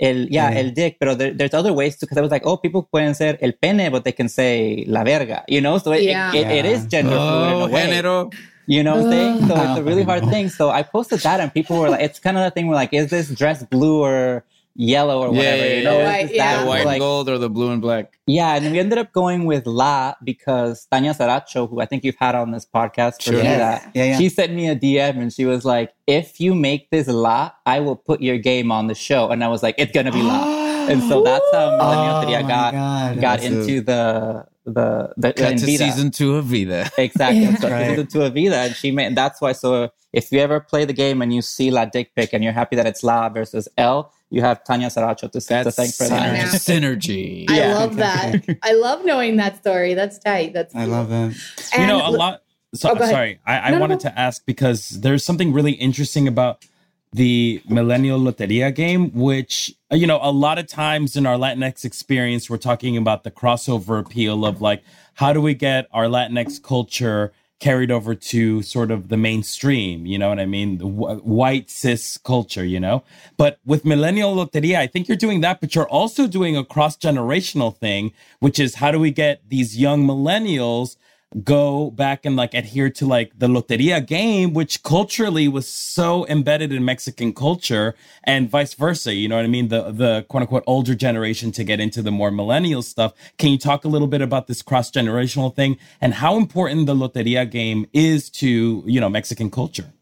[0.00, 0.58] el, yeah, Yeah.
[0.60, 3.14] el dick, pero there, there's other ways to, because I was like, oh, people pueden
[3.14, 5.78] ser el pene, but they can say la verga, you know?
[5.78, 6.34] So it, it- Yeah.
[6.34, 7.82] it, it is gender fluid in Oh, a way.
[7.86, 8.32] género.
[8.66, 9.38] You know what I'm saying?
[9.48, 9.84] So it's a ah.
[9.84, 10.06] really Oh.
[10.06, 10.48] hard thing.
[10.48, 12.94] So I posted that and people were like, it's kind of the thing where like,
[12.94, 14.42] is this dress blue or
[14.76, 15.56] yellow or whatever?
[15.66, 16.12] yeah, you know, yeah.
[16.12, 16.56] White, yeah.
[16.56, 16.62] that?
[16.62, 18.18] The white Like, and gold or the blue and black.
[18.26, 22.16] yeah, and we ended up going with La because Tanya Saracho, who I think you've
[22.18, 23.42] had on this podcast, for Sure.
[23.42, 24.18] Yeah, yeah.
[24.18, 27.80] she sent me a DM and she was like, "If you make this La, I
[27.80, 30.42] will put your game on the show." And I was like, "It's gonna be La,"
[30.88, 33.20] and so that's how Millennial Oh got God.
[33.20, 36.90] got into the the the Cut to season two of Vida.
[36.98, 37.42] Exactly.
[37.42, 37.54] Yeah.
[37.56, 37.90] So Right.
[37.90, 39.14] season two of Vida, and she made.
[39.14, 39.52] That's why.
[39.52, 42.52] So if you ever play the game and you see La Dick Pic and you're
[42.54, 46.04] happy that it's La versus L, you have Tanya Saracho to, to That's thank for
[46.04, 46.50] synergy.
[46.50, 46.60] that.
[46.68, 47.50] synergy.
[47.50, 47.74] I Yeah.
[47.74, 48.58] love that.
[48.62, 49.94] I love knowing that story.
[49.94, 50.52] That's tight.
[50.52, 50.92] That's I cool.
[50.94, 51.36] love it.
[51.78, 52.42] you know, a lot.
[52.74, 54.10] So, Oh, sorry, I, I No, no, wanted no.
[54.10, 56.66] to ask because there's something really interesting about
[57.12, 61.84] the Millennial Loteria game, which, uh, you know, a lot of times in our Latinx
[61.84, 64.82] experience, we're talking about the crossover appeal of like,
[65.14, 67.32] how do we get our Latinx culture
[67.64, 70.04] carried over to sort of the mainstream?
[70.04, 70.76] You know what I mean?
[70.76, 73.02] The wh- white cis culture, you know?
[73.38, 76.94] But with Millennial Loteria, I think you're doing that, but you're also doing a cross
[76.94, 80.96] generational thing, which is how do we get these young millennials
[81.42, 86.72] go back and like adhere to like the loteria game which culturally was so embedded
[86.72, 89.68] in mexican culture and vice versa you know what i mean?
[89.68, 93.12] The the quote unquote older generation to get into the more millennial stuff.
[93.38, 96.94] Can you talk a little bit about this cross generational thing and how important the
[96.94, 99.92] loteria game is to you know mexican culture?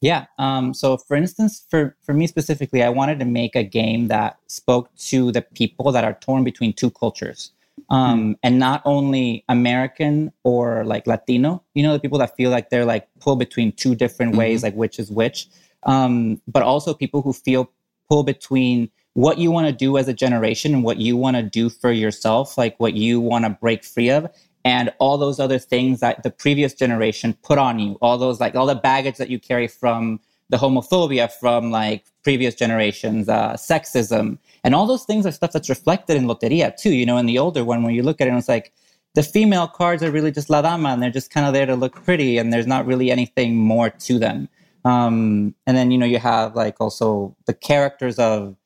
[0.00, 0.26] Yeah.
[0.36, 4.36] Um, so, for instance, for for me specifically, I wanted to make a game that
[4.48, 7.52] spoke to the people that are torn between two cultures,
[7.88, 11.62] um, and not only American or like Latino.
[11.74, 14.74] You know, the people that feel like they're like pulled between two different ways, like
[14.74, 15.48] which is which.
[15.84, 17.70] Um, but also people who feel
[18.08, 21.42] pulled between what you want to do as a generation and what you want to
[21.42, 24.26] do for yourself, like what you want to break free of,
[24.64, 28.54] and all those other things that the previous generation put on you, all those like
[28.54, 34.38] all the baggage that you carry from the homophobia from like previous generations, uh, sexism,
[34.64, 36.92] and all those things are stuff that's reflected in Loteria too.
[36.92, 38.72] You know, in the older one, when you look at it, it's like
[39.14, 41.74] the female cards are really just la dama, and they're just kind of there to
[41.74, 44.48] look pretty, and there's not really anything more to them.
[44.84, 48.56] Um, and then you know you have like also the characters of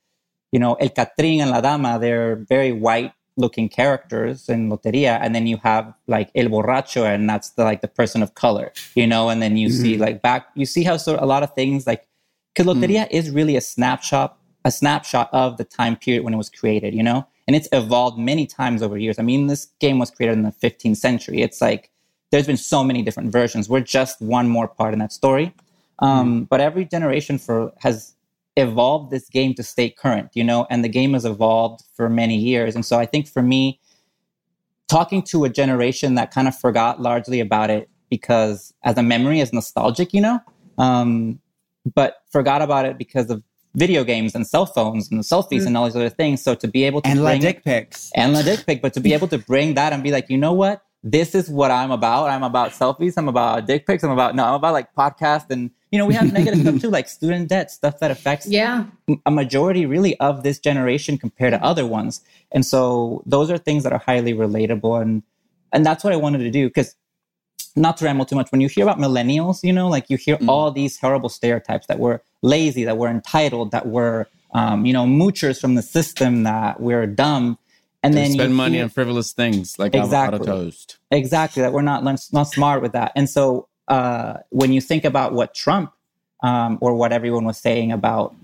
[0.53, 1.99] you know El Catrín and La Dama.
[1.99, 7.29] They're very white looking characters in Loteria, and then you have like El Borracho, and
[7.29, 9.29] that's the like the person of color, you know.
[9.29, 10.03] And then you see mm-hmm.
[10.03, 12.07] like back, you see how sort of a lot of things like
[12.55, 12.83] because mm.
[12.83, 16.95] Loteria is really a snapshot, a snapshot of the time period when it was created,
[16.95, 17.27] you know.
[17.47, 19.19] And it's evolved many times over years.
[19.19, 21.43] I mean, this game was created in the 15th century.
[21.43, 21.91] It's like
[22.33, 23.69] there's been so many different versions.
[23.69, 25.55] We're just one more part in that story.
[26.03, 26.07] Mm.
[26.07, 28.16] Um, But every generation for has
[28.57, 32.37] evolved this game to stay current, you know, and the game has evolved for many
[32.37, 32.75] years.
[32.75, 33.81] And so I think for me,
[34.89, 39.41] talking to a generation that kind of forgot largely about it because as a memory
[39.41, 40.41] is nostalgic, you know,
[40.79, 41.41] um,
[41.95, 43.43] but forgot about it because of
[43.75, 46.43] video games and cell phones and selfies and all these other things.
[46.43, 48.11] So to be able to And la dick pics.
[48.15, 50.39] and la dick pic, but to be able to bring that and be like, you
[50.39, 50.83] know what?
[51.09, 52.31] This is what I'm about.
[52.31, 53.15] I'm about selfies.
[53.17, 54.03] I'm about dick pics.
[54.03, 54.45] I'm about no.
[54.45, 57.71] I'm about like podcasts and you know we have negative stuff too, like student debt
[57.71, 58.87] stuff that affects Yeah.
[59.25, 62.23] a majority really of this generation compared to other ones.
[62.51, 65.23] And so those are things that are highly relatable and
[65.73, 66.97] and that's what I wanted to do because
[67.77, 70.39] not to ramble too much when you hear about millennials, you know, like you hear
[70.49, 75.05] all these horrible stereotypes that we're lazy, that we're entitled, that we're um, you know,
[75.05, 77.59] moochers from the system, that we're dumb.
[78.07, 80.37] And then spend money hear- on frivolous things like Exactly.
[80.37, 80.99] avocado toast.
[81.11, 83.13] Exactly, that we're not not smart with that.
[83.17, 85.93] And so uh, when you think about what Trump
[86.43, 88.35] um, or what everyone was saying about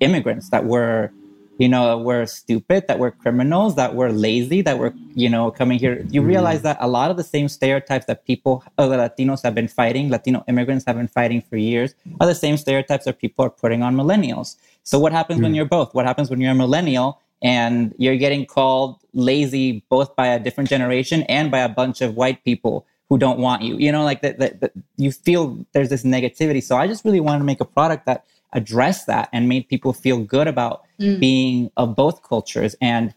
[0.00, 1.10] immigrants, that we're
[1.58, 5.78] you know we're stupid, that we're criminals, that we're lazy, that we're you know coming
[5.78, 9.42] here, you realize that a lot of the same stereotypes that people, uh, the Latinos
[9.42, 13.18] have been fighting, Latino immigrants have been fighting for years, are the same stereotypes that
[13.20, 14.56] people are putting on millennials.
[14.82, 15.94] So what happens when you're both?
[15.94, 17.20] What happens when you're a millennial?
[17.42, 22.16] And you're getting called lazy both by a different generation and by a bunch of
[22.16, 23.76] white people who don't want you.
[23.76, 26.62] You know, like that, that, you feel there's this negativity.
[26.62, 29.92] So I just really wanted to make a product that addressed that and made people
[29.92, 31.18] feel good about Mm.
[31.18, 33.12] being of both cultures and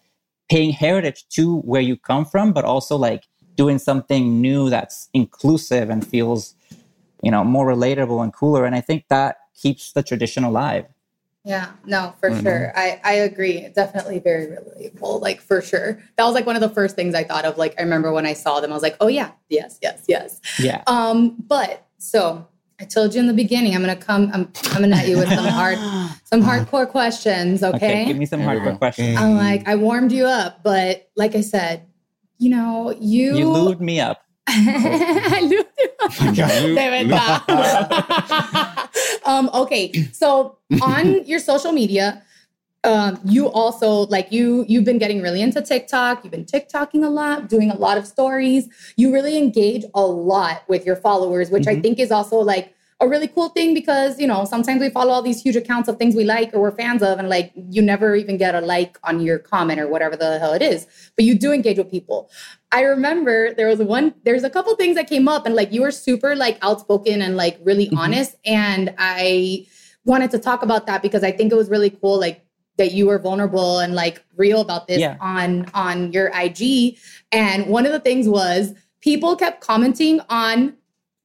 [0.50, 3.24] paying heritage to where you come from, but also like
[3.56, 6.56] doing something new that's inclusive and feels,
[7.22, 8.66] you know, more relatable and cooler.
[8.66, 10.86] And I think that keeps the tradition alive.
[11.46, 12.74] Yeah, no, for sure.
[12.76, 13.68] I, I agree.
[13.76, 15.22] Definitely very relatable.
[15.22, 16.00] Like for sure.
[16.18, 17.58] That was like one of the first things I thought of.
[17.60, 20.42] Like I remember when I saw them, I was like, oh yeah, yes, yes, yes.
[20.60, 20.82] Yeah.
[20.88, 22.48] Um, but so
[22.80, 25.46] I told you in the beginning, I'm gonna come, I'm coming at you with some
[25.60, 25.78] hard
[26.24, 28.06] some hardcore questions, okay?
[28.06, 29.16] give me some hardcore questions.
[29.18, 31.86] I'm like, I warmed you up, but like I said,
[32.40, 34.24] you know, you You lubed me up.
[34.48, 36.12] I lubed you up.
[36.36, 37.42] De verdad.
[39.26, 42.24] Um, okay, so on your social media,
[42.84, 46.24] um, you also like you you've been getting really into TikTok.
[46.24, 48.70] You've been TikToking a lot, doing a lot of stories.
[48.96, 53.08] You really engage a lot with your followers, which I think is also like a
[53.10, 56.16] really cool thing because you know sometimes we follow all these huge accounts of things
[56.16, 59.20] we like or we're fans of, and like you never even get a like on
[59.20, 60.86] your comment or whatever the hell it is.
[61.16, 62.30] But you do engage with people.
[62.76, 65.82] I remember there was one, there's a couple things that came up, and like you
[65.82, 67.98] were super like outspoken and like really mm-hmm.
[67.98, 69.66] honest, and I
[70.04, 72.46] wanted to talk about that because I think it was really cool, like
[72.78, 75.16] that you were vulnerable and like real about this Yeah.
[75.22, 76.98] on on your IG.
[77.32, 80.74] And one of the things was people kept commenting on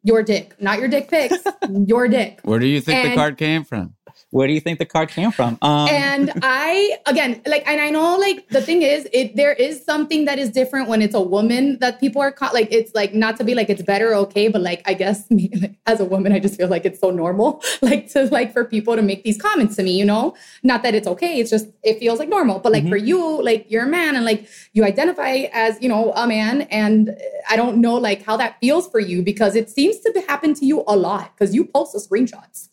[0.04, 1.44] your dick, not your dick pics,
[1.84, 2.38] your dick.
[2.44, 3.96] Where do you think the card came from?
[4.30, 5.58] Where do you think the card came from?
[5.60, 9.84] Um, and I again like and I know like the thing is it there is
[9.84, 12.54] something that is different when it's a woman that people are caught.
[12.54, 15.50] like it's like not to be like it's better okay but like I guess me
[15.60, 18.64] like, as a woman I just feel like it's so normal like to like for
[18.64, 21.66] people to make these comments to me you know not that it's okay it's just
[21.82, 24.84] it feels like normal but like for you like you're a man and like you
[24.84, 27.16] identify as you know a man and
[27.48, 30.64] I don't know like how that feels for you because it seems to happen to
[30.64, 32.68] you a lot because you post the screenshots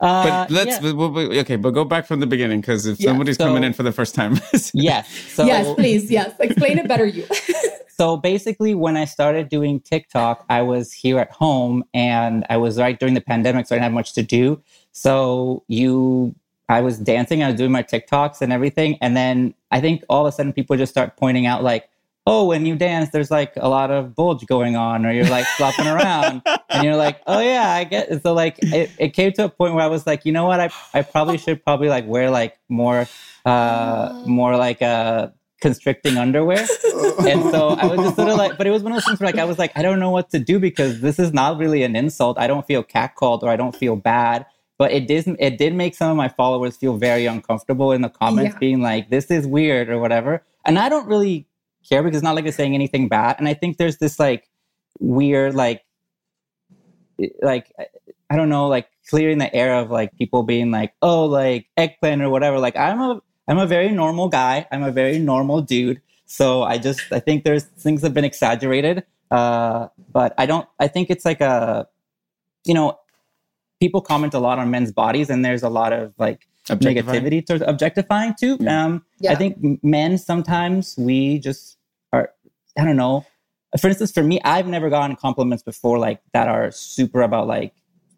[0.00, 0.80] uh, But let's yeah.
[0.80, 3.46] but- but- but- okay, but go back from the beginning because if Yeah, somebody's so-
[3.46, 4.38] coming in for the first time,
[4.74, 5.08] yes.
[5.34, 7.24] So, yes please yes explain it better you
[8.00, 12.78] so basically when i started doing tiktok i was here at home and i was
[12.78, 14.60] right during the pandemic so i didn't have much to do
[14.92, 16.34] so you
[16.68, 20.26] i was dancing i was doing my tiktoks and everything and then i think all
[20.26, 21.89] of a sudden people just start pointing out like
[22.26, 25.46] oh when you dance there's like a lot of bulge going on or you're like
[25.56, 28.22] flopping around and you're like oh yeah i get it.
[28.22, 30.60] so like it, it came to a point where i was like you know what
[30.60, 33.06] i, I probably should probably like wear like more
[33.46, 35.28] uh more like uh
[35.60, 36.66] constricting underwear
[37.26, 39.20] and so I was just sort of like, but it was one of those things
[39.20, 41.58] where like I was like, I don't know what to do because this is not
[41.58, 42.38] really an insult.
[42.38, 44.46] I don't feel catcalled or I don't feel bad.
[44.78, 48.08] But it did it did make some of my followers feel very uncomfortable in the
[48.08, 48.58] comments, Yeah.
[48.58, 50.42] being like, "This is weird" or whatever.
[50.64, 51.46] And I don't really
[51.88, 53.36] care because it's not like it's saying anything bad.
[53.38, 54.48] And I think there's this like
[54.98, 55.84] weird like
[57.42, 57.72] like
[58.30, 62.22] I don't know, like clearing the air of like people being like, "Oh, like eggplant"
[62.22, 62.58] or whatever.
[62.58, 64.66] Like I'm a I'm a very normal guy.
[64.70, 66.00] I'm a very normal dude.
[66.26, 69.04] So I just I think there's things have been exaggerated.
[69.30, 70.68] Uh, but I don't.
[70.78, 71.88] I think it's like a,
[72.64, 72.98] you know,
[73.80, 77.62] people comment a lot on men's bodies, and there's a lot of like negativity towards
[77.66, 78.58] objectifying too.
[78.66, 79.32] Um, Yeah.
[79.32, 81.76] I think men sometimes we just
[82.12, 82.30] are.
[82.78, 83.26] I don't know.
[83.78, 87.74] For instance, for me, I've never gotten compliments before like that are super about like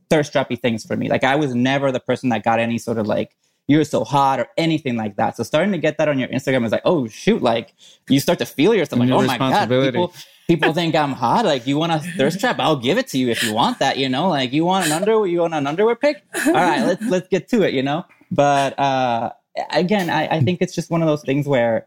[0.09, 1.09] thirst trappy things for me.
[1.09, 3.37] Like I was never the person that got any sort of like
[3.69, 5.37] you're so hot or anything like that.
[5.37, 7.75] So starting to get that on your Instagram is like, oh shoot, like
[8.09, 9.91] you start to feel yourself A like, new oh my god, responsibility.
[9.93, 10.15] people
[10.49, 11.45] people think I'm hot.
[11.45, 13.99] Like you want a thirst trap, I'll give it to you if you want that.
[13.99, 16.23] You know, like you want an underwear, you want an underwear pic.
[16.47, 17.73] All right, let's let's get to it.
[17.75, 19.33] You know, but uh,
[19.71, 21.87] again, I, I think it's just one of those things where.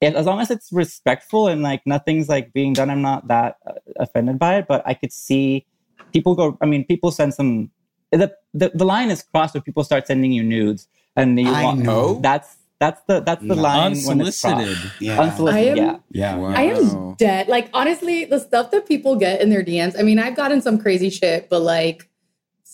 [0.00, 3.58] If, as long as it's respectful and like nothing's like being done, I'm not that
[3.64, 4.66] uh, offended by it.
[4.66, 5.64] But I could see
[6.12, 6.58] people go.
[6.60, 7.70] I mean, people send some.
[8.10, 11.62] The, the the line is crossed when people start sending you nudes, and you I
[11.62, 12.20] want know.
[12.20, 13.62] that's that's the that's the No.
[13.62, 14.56] line when it's crossed.
[14.56, 14.90] Unsolicited.
[14.98, 15.20] Yeah.
[15.20, 15.96] Unsolicited, I am- yeah.
[16.10, 16.36] Yeah.
[16.36, 16.48] Wow.
[16.48, 17.46] I am dead.
[17.46, 19.94] Like honestly, the stuff that people get in their DMs.
[19.96, 22.08] I mean, I've gotten some crazy shit, but like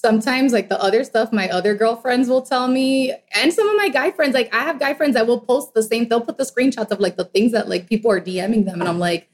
[0.01, 3.89] sometimes like the other stuff my other girlfriends will tell me and some of my
[3.89, 6.45] guy friends like i have guy friends that will post the same they'll put the
[6.45, 9.29] screenshots of like the things that like people are dming them and i'm like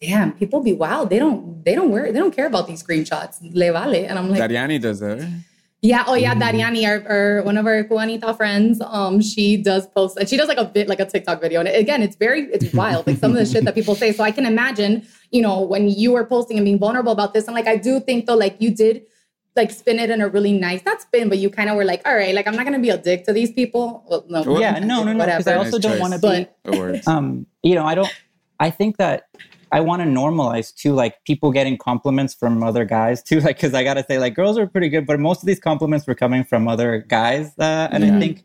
[0.00, 3.36] damn people be wild they don't they don't wear they don't care about these screenshots
[3.42, 5.18] le vale and i'm like Dariani does that.
[5.18, 5.28] right?
[5.82, 6.04] yeah.
[6.06, 6.34] Oh, yeah.
[6.34, 10.48] Dariani, our, our one of our Juanita friends, um, she does post and she does
[10.48, 11.60] like a bit like a TikTok video.
[11.60, 13.06] And again, it's very it's wild.
[13.06, 14.12] Like some of the shit that people say.
[14.12, 17.46] So I can imagine, you know, when you were posting and being vulnerable about this.
[17.46, 19.02] And like I do think though, like you did
[19.56, 22.02] like spin it in a really nice, not spin, but you kind of were like,
[22.06, 24.04] all right, like I'm not gonna be a dick to these people.
[24.08, 25.24] Well, no, yeah, no, no, no.
[25.24, 25.76] Because I whatever.
[25.76, 26.46] also don't want to be.
[26.64, 28.12] But um you know i don't
[28.60, 29.28] i think that
[29.72, 33.74] i want to normalize too like people getting compliments from other guys too like because
[33.74, 36.44] i gotta say like girls are pretty good but most of these compliments were coming
[36.44, 38.44] from other guys uh, and i think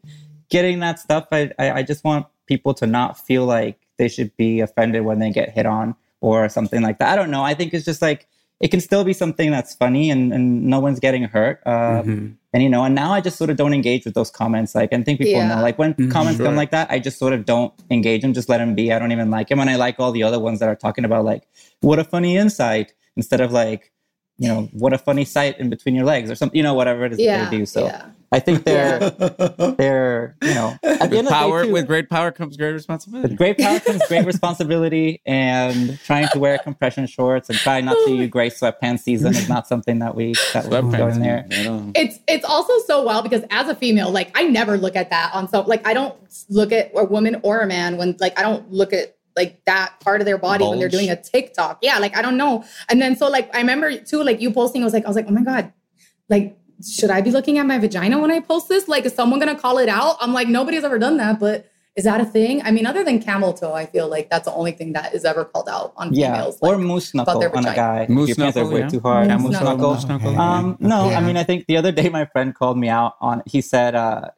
[0.50, 4.36] getting that stuff I, I i just want people to not feel like they should
[4.36, 7.54] be offended when they get hit on or something like that i don't know i
[7.54, 8.28] think it's just like
[8.62, 12.38] it can still be something that's funny and, and no one's getting hurt uh, and
[12.66, 15.04] you know and now i just sort of don't engage with those comments like and
[15.06, 15.56] think people Yeah.
[15.56, 16.46] know like when comments Sure.
[16.46, 19.00] come like that i just sort of don't engage them just let them be i
[19.00, 21.26] don't even like them and i like all the other ones that are talking about
[21.26, 21.44] like
[21.82, 23.92] what a funny insight instead of like
[24.38, 27.06] you know what a funny sight in between your legs or something you know whatever
[27.06, 28.06] it is yeah, that they do so yeah.
[28.32, 29.10] I think they're
[29.78, 32.58] they're you know at the end of the Power day, too, with great power comes
[32.58, 33.30] great responsibility.
[33.30, 37.96] with great power comes great responsibility, and trying to wear compression shorts and try not
[38.06, 41.46] to use gray sweatpants season is not something that we that we go in there.
[41.96, 45.34] It's it's also so wild because as a female, like I never look at that
[45.34, 46.16] on some like I don't
[46.50, 50.00] look at a woman or a man when like I don't look at like that
[50.02, 51.80] part of their body when they're doing a TikTok.
[51.82, 52.64] Yeah, like I don't know.
[52.90, 55.16] And then so like I remember too, like you posting, I was like, I was
[55.16, 55.74] like, oh my God,
[56.30, 58.88] like should I be looking at my vagina when I post this?
[58.88, 60.18] Like, is someone gonna call it out?
[60.20, 61.68] I'm like, nobody's ever done that, but
[61.98, 62.62] is that a thing?
[62.64, 65.26] I mean, other than camel toe, I feel like that's the only thing that is
[65.26, 66.58] ever called out on Yeah, females.
[66.62, 68.06] or moose knuckle on a guy.
[68.08, 68.88] Moose Your pants knuckle, way yeah.
[68.88, 69.28] too hard.
[69.28, 69.96] Moose Moose knuckle.
[69.96, 70.30] knuckle.
[70.30, 70.36] Okay.
[70.38, 71.18] Um, no, Yeah.
[71.18, 73.44] I mean, I think the other day my friend called me out on.
[73.46, 73.92] He said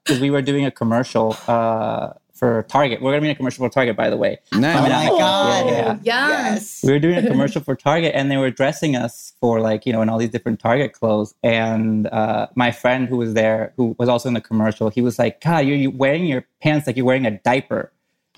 [0.03, 3.01] because we were doing a commercial uh, for Target.
[3.01, 4.39] We're gonna be in a commercial for Target, by the way.
[4.53, 4.77] Nice.
[4.77, 5.65] Oh my I- God.
[5.67, 6.29] yeah, yeah.
[6.53, 6.81] Yes.
[6.83, 9.93] we were doing a commercial for Target and they were dressing us for like, you
[9.93, 11.35] know, in all these different Target clothes.
[11.43, 15.19] And uh, my friend who was there, who was also in the commercial, he was
[15.19, 17.91] like, God, you're, you're wearing your pants like you're wearing a diaper.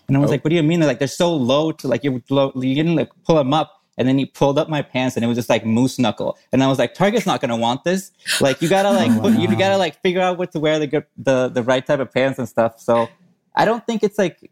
[0.07, 0.33] And I was Oh.
[0.33, 0.81] like, what do you mean?
[0.81, 3.81] They're like, they're so low to like, you're low, you didn't like pull them up.
[3.97, 6.37] And then he pulled up my pants and it was just like moose knuckle.
[6.51, 8.11] And I was like, Target's not going to want this.
[8.41, 11.05] Like, you gotta like, put, you gotta like figure out what to wear the good,
[11.17, 12.77] the, the right type of pants and stuff.
[12.81, 13.07] So
[13.55, 14.51] I don't think it's like,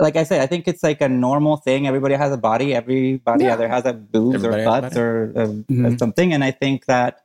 [0.00, 1.86] like I said, I think it's like a normal thing.
[1.86, 2.74] Everybody has a body.
[2.74, 3.52] Everybody Yeah.
[3.54, 5.00] either has a boobs Everybody or has a butts body.
[5.06, 5.98] or uh, Mhm.
[5.98, 6.32] something.
[6.32, 7.20] And I think that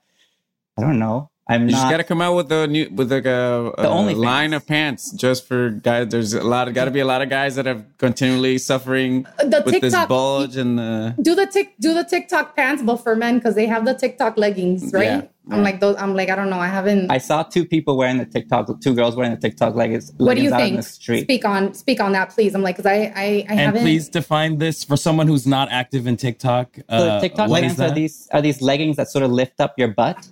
[0.78, 1.30] I don't know.
[1.50, 4.16] I'm You just gotta come out with a new with like a, a The OnlyFans.
[4.18, 6.08] line of pants just for guys.
[6.10, 9.26] There's a lot of got to be a lot of guys that have continually suffering
[9.40, 11.16] The with this TikTok- bulge and the.
[11.22, 14.38] do the tick do the TikTok pants, but for men because they have the TikTok
[14.38, 15.04] leggings, right?
[15.06, 15.96] Yeah, I'm like those.
[15.98, 16.60] I'm like I don't know.
[16.60, 17.10] I haven't.
[17.10, 20.42] I saw two people wearing the TikTok, two girls wearing the TikTok leggings, what do
[20.42, 20.76] you leggings out in think?
[20.78, 21.22] the street.
[21.24, 22.56] Speak on speak on that, please.
[22.56, 23.82] I'm like because I I, I And haven't.
[23.84, 26.76] please define this for someone who's not active in TikTok.
[26.76, 29.62] So Uh, TikTok what is leggings are these are these leggings that sort of lift
[29.62, 30.28] up your butt,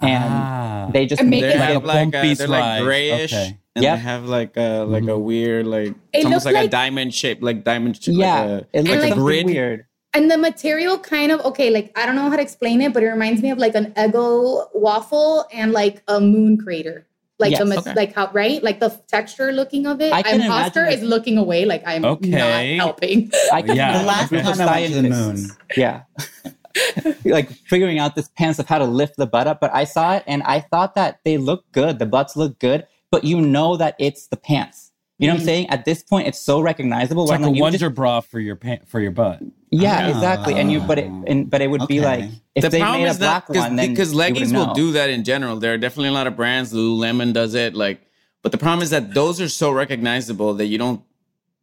[0.00, 0.90] and Ah.
[0.92, 3.58] they just make make they it like a like a, they're like grayish, Okay.
[3.76, 3.96] and Yep.
[3.96, 7.14] they have like a like a weird like It it's almost looks like, a diamond
[7.14, 8.00] shape, like diamond.
[8.02, 9.46] Shape, yeah, like a, it looks like- something grid.
[9.46, 9.84] weird.
[10.14, 11.68] and the material kind of okay.
[11.70, 13.92] Like I don't know how to explain it, but it reminds me of like an
[13.92, 17.04] Eggo waffle and like a moon crater.
[17.38, 17.62] Like Yes.
[17.68, 17.94] ma- Okay.
[17.94, 20.12] like how right like the texture looking of it.
[20.12, 21.66] I can Imposter imagine is looking away.
[21.66, 22.30] Like I'm Okay.
[22.30, 23.30] not helping.
[23.52, 23.98] I can Yeah.
[24.00, 25.38] The last group of time I went to the moon.
[25.76, 26.00] Yeah.
[27.24, 29.60] like figuring out this pants of how to lift the butt up.
[29.60, 31.98] But I saw it and I thought that they look good.
[31.98, 34.92] The butts look good, but you know that it's the pants.
[35.20, 35.70] You know what I'm saying?
[35.70, 37.24] At this point, it's so recognizable.
[37.24, 39.40] It's where like I'm a you wonder just- bra for your pant for your butt.
[39.70, 40.08] yeah, Ah.
[40.10, 40.54] exactly.
[40.54, 43.08] And you, but it, and, but it would be like if the they problem made
[43.08, 45.56] a is that black one, then because leggings will do that in general.
[45.56, 46.72] There are definitely a lot of brands.
[46.72, 47.74] Lululemon does it.
[47.74, 48.00] Like,
[48.44, 51.02] but the problem is that those are so recognizable that you don't.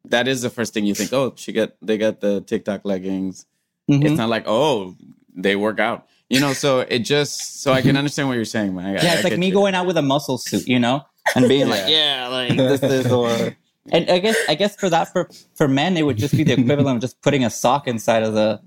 [0.04, 1.14] That is the first thing you think.
[1.14, 3.46] Oh, she got they got the TikTok leggings.
[3.90, 4.04] Mhm.
[4.06, 4.96] It's not like oh
[5.36, 6.08] they work out.
[6.30, 8.86] You know, so it just so I can understand what you're saying, man.
[8.98, 9.54] I, Yeah, I it's like me you.
[9.54, 11.04] going out with a muscle suit, you know,
[11.36, 13.56] and being like, yeah, like this is or.
[13.92, 16.54] And I guess I guess for that for for men it would just be the
[16.54, 18.60] equivalent of just putting a sock inside of the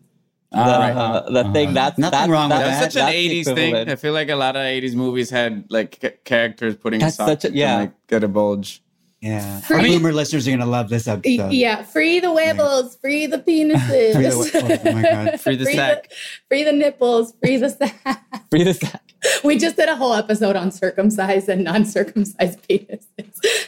[0.52, 0.92] the, right.
[0.92, 1.74] uh, the thing.
[1.74, 3.00] That's Nothing that's, wrong with that's, That's that.
[3.00, 3.06] such an
[3.40, 3.88] that's the '80s thing.
[3.90, 7.16] I feel like a lot of '80s movies had like ca- characters putting That's a
[7.16, 7.76] sock such a- to, yeah.
[7.78, 8.80] like, get a bulge.
[9.20, 9.60] Yeah.
[9.62, 11.52] For Our me- boomer listeners are going to love this episode.
[11.52, 14.12] Yeah, free the huevos, free the penises.
[14.14, 15.40] Free the- oh my God.
[15.40, 16.10] Free the free sack.
[16.48, 18.22] free the nipples, free the sack.
[18.50, 19.02] Free the sack.
[19.42, 23.02] We just did a whole episode on circumcised and non-circumcised penises.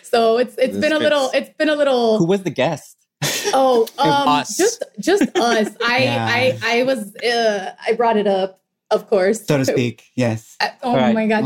[0.04, 2.96] So it's it's This been a little it's been a little Who was the guest?
[3.52, 4.56] oh um Us.
[4.56, 5.68] just just us.
[5.84, 6.26] I Yeah.
[6.30, 8.60] I I was uh I brought it up,
[8.90, 9.46] of course.
[9.46, 10.04] So to speak.
[10.14, 10.56] Yes.
[10.60, 11.14] I- oh Right.
[11.14, 11.44] my god.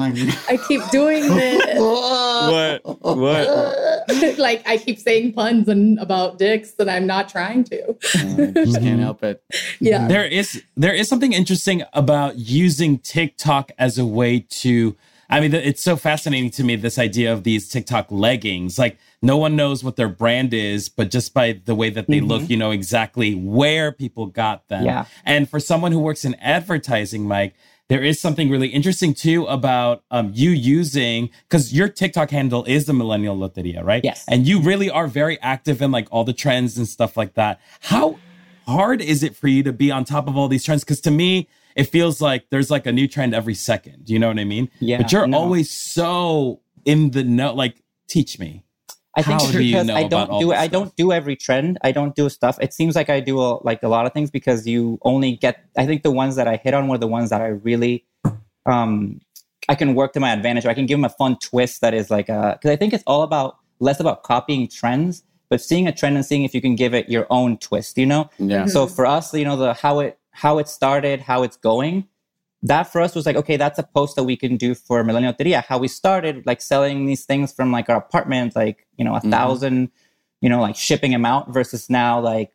[0.49, 1.79] I keep doing this.
[2.45, 2.83] What?
[3.03, 4.39] What?
[4.39, 7.97] like I keep saying puns and about dicks and I'm not trying to.
[8.15, 9.43] I just can't help it.
[9.81, 10.09] Yeah.
[10.09, 14.97] There is there is something interesting about using TikTok as a way to
[15.31, 19.37] I mean it's so fascinating to me this idea of these TikTok leggings like no
[19.37, 22.57] one knows what their brand is but just by the way that they look you
[22.57, 25.05] know exactly where people got them Yeah.
[25.25, 27.55] and for someone who works in advertising Mike
[27.89, 32.87] there is something really interesting too about um, you using because your TikTok handle is
[32.87, 34.03] the Millennial Loteria, right?
[34.03, 34.25] Yes.
[34.27, 37.61] And you really are very active in like all the trends and stuff like that.
[37.81, 38.19] How
[38.67, 40.83] hard is it for you to be on top of all these trends?
[40.83, 41.47] Because to me,
[41.77, 44.09] it feels like there's like a new trend every second.
[44.09, 44.71] You know what I mean?
[44.81, 45.37] Yeah, But you're no.
[45.37, 47.53] always so in the know.
[47.53, 48.64] Like, teach me.
[49.17, 51.37] I think How it's do you because know I don't do I don't do every
[51.37, 51.79] trend.
[51.83, 52.59] I don't do stuff.
[52.61, 55.65] It seems like I do a, like a lot of things because you only get.
[55.77, 58.05] I think the ones that I hit on were the ones that I really,
[58.67, 59.21] um,
[59.69, 60.67] I can work to my advantage.
[60.67, 62.93] Or I can give them a fun twist that is like a because I think
[62.93, 66.61] it's all about less about copying trends, but seeing a trend and seeing if you
[66.61, 67.97] can give it your own twist.
[67.97, 68.31] You know.
[68.39, 68.67] Yeah.
[68.67, 72.09] So for us, you know, the how it how it started, how it's going,
[72.65, 75.35] that for us was like, okay, that's a post that we can do for Millennial
[75.35, 75.63] Teria.
[75.65, 79.21] How we started, like selling these things from like our apartment, like you know, a
[79.21, 79.91] thousand,
[80.41, 82.51] you know, like shipping them out versus now like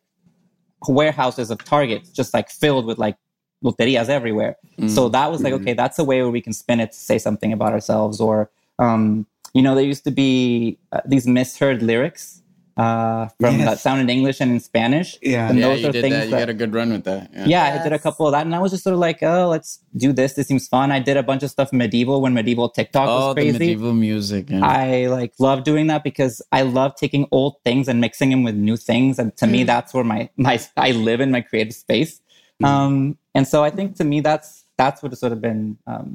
[0.88, 3.16] warehouses of Targets just like filled with like
[3.64, 4.56] loterias everywhere.
[4.88, 7.18] So that was like, okay, that's a way where we can spin it to say
[7.18, 8.20] something about ourselves.
[8.20, 12.39] Or, um, you know, there used to be uh, these misheard lyrics
[12.82, 13.66] uh, from Yes.
[13.68, 15.08] that sound in English and in Spanish.
[15.20, 15.48] Yeah.
[15.48, 16.24] And yeah, those you are did things that.
[16.26, 17.30] You that- got a good run with that.
[17.34, 17.46] Yeah.
[17.54, 19.48] yeah, I did a couple of that, and I was just sort of like, oh,
[19.54, 19.70] let's
[20.04, 20.32] do this.
[20.34, 20.90] This seems fun.
[20.98, 23.58] I did a bunch of stuff medieval when medieval TikTok Oh, was the crazy.
[23.58, 24.48] medieval music.
[24.50, 24.64] Yeah.
[24.64, 28.54] I like love doing that because I love taking old things and mixing them with
[28.68, 32.20] new things, and to me, that's where my my I live in my creative space.
[32.62, 36.08] Um, and so I think to me, that's that's what has sort of been um,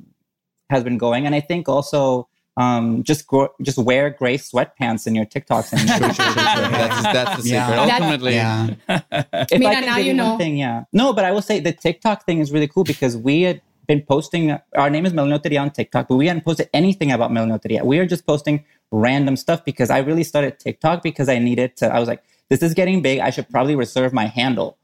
[0.69, 2.27] has been going, and I think also.
[2.57, 6.17] Um, just gro- just wear gray sweatpants in your TikToks and that's,
[7.03, 7.49] that's the secret.
[7.51, 7.67] Yeah.
[7.85, 8.75] That's- Ultimately, Yeah.
[9.51, 10.37] if Mina, I can now you know.
[10.37, 10.85] Thing, yeah.
[10.93, 14.01] No, but I will say the TikTok thing is really cool because we had been
[14.01, 14.57] posting.
[14.77, 17.83] Our name is Millennial Loteria on TikTok, but we hadn't posted anything about Millennial Loteria.
[17.83, 21.93] We are just posting random stuff because I really started TikTok because I needed to.
[21.93, 23.19] I was like, this is getting big.
[23.19, 24.77] I should probably reserve my handle.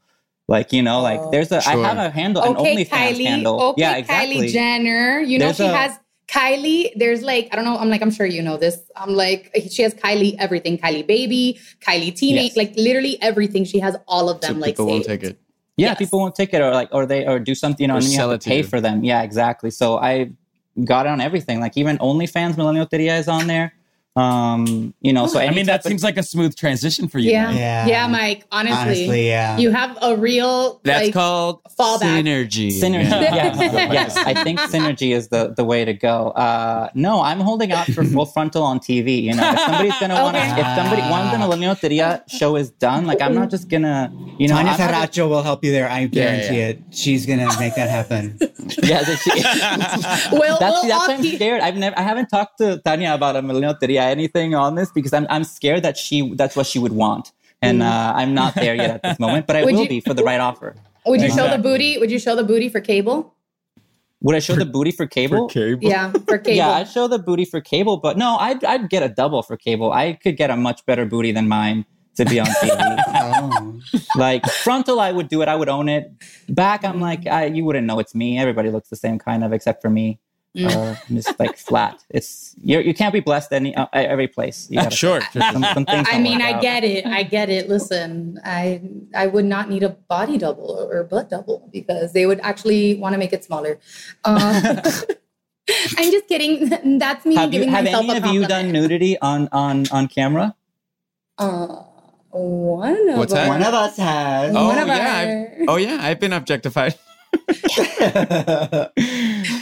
[0.48, 1.56] Like you know, like there's a.
[1.58, 1.84] I Sure.
[1.84, 3.24] have a handle, an Okay, OnlyFans Kylie.
[3.24, 3.62] handle.
[3.62, 4.36] Okay, yeah, exactly.
[4.48, 5.20] Kylie Jenner.
[5.20, 5.98] You know There's she a- has
[6.32, 6.90] Kylie.
[6.96, 7.76] There's like I don't know.
[7.76, 8.78] I'm like I'm sure you know this.
[8.96, 10.78] I'm like she has Kylie everything.
[10.78, 12.56] Kylie baby, Kylie teenage, Yes.
[12.56, 13.64] like literally everything.
[13.64, 14.60] She has all of so them.
[14.60, 15.38] like people won't take it.
[15.76, 15.98] Yeah, Yes.
[15.98, 18.04] people won't take it or like or they or do something, you know, Or and
[18.06, 18.64] then you sell have it to to pay you.
[18.64, 19.04] for them.
[19.04, 19.70] Yeah, exactly.
[19.70, 20.30] So I
[20.84, 21.60] got it on everything.
[21.60, 23.74] Like even OnlyFans Millennial Loteria is on there.
[24.14, 27.30] Um, you know, so I mean, that of- seems like a smooth transition for you.
[27.30, 27.46] Yeah.
[27.46, 27.56] man.
[27.56, 27.86] Yeah.
[27.86, 28.44] yeah, Mike.
[28.52, 29.56] Honestly, Honestly, yeah.
[29.56, 32.20] you have a real That's like, called fallback.
[32.22, 32.68] synergy.
[32.68, 33.08] Synergy.
[33.10, 33.34] Yeah.
[33.34, 33.56] Yes,
[33.92, 34.16] yes.
[34.18, 36.28] I think synergy is the, the way to go.
[36.30, 39.22] Uh, no, I'm holding out for full frontal on TV.
[39.22, 42.70] You know, if somebody's gonna want to, if somebody once the Millennial Loteria show is
[42.70, 45.72] done, like I'm not just gonna, you know, Tanya I'm not Ferracho will help you
[45.72, 45.88] there.
[45.88, 46.68] I guarantee yeah.
[46.68, 46.82] it.
[46.90, 48.36] She's gonna make that happen.
[48.82, 51.60] yeah, that she- Well, that's well, that's why I'll I'm scared.
[51.62, 55.12] I've never, I haven't talked to Tanya about a Millennial Loteria anything on this because
[55.12, 58.74] I'm, I'm scared that she, that's what she would want, and uh, I'm not there
[58.74, 59.46] yet at this moment.
[59.46, 59.64] But I Mm.
[59.66, 60.74] Would will you- be for the right offer.
[61.06, 61.98] Would you show the booty?
[61.98, 63.34] Would you show the booty for cable?
[64.20, 65.50] Would I show the booty for cable?
[65.80, 66.56] Yeah, for cable.
[66.56, 69.56] Yeah, I'd show the booty for cable, but no, I'd I'd get a double for
[69.56, 69.92] cable.
[69.92, 71.84] I could get a much better booty than mine
[72.16, 72.98] to be on TV.
[73.24, 73.80] Oh.
[74.16, 75.48] like frontal, I would do it.
[75.48, 76.10] I would own it.
[76.48, 78.38] Back, I'm like, I, you wouldn't know it's me.
[78.38, 80.18] Everybody looks the same kind of, except for me.
[80.54, 82.04] Uh, I'm just like flat.
[82.10, 82.78] It's you.
[82.80, 84.68] You can't be blessed any uh, every place.
[84.70, 85.20] You gotta- Sure.
[85.32, 86.60] Some, some things I mean, I out.
[86.60, 87.06] get it.
[87.06, 87.70] I get it.
[87.70, 88.82] Listen, I
[89.14, 93.14] I would not need a body double or butt double because they would actually want
[93.14, 93.78] to make it smaller.
[94.24, 94.36] Um,
[95.96, 96.68] I'm just kidding.
[96.98, 99.86] That's me Have you giving have myself any a of you done nudity on on
[99.90, 100.54] on camera?
[101.38, 101.66] Uh,
[102.30, 103.48] one of What's that?
[103.48, 104.54] One of us has.
[104.54, 105.46] Oh One of yeah.
[105.60, 105.98] our- oh yeah.
[106.02, 106.94] I've been objectified.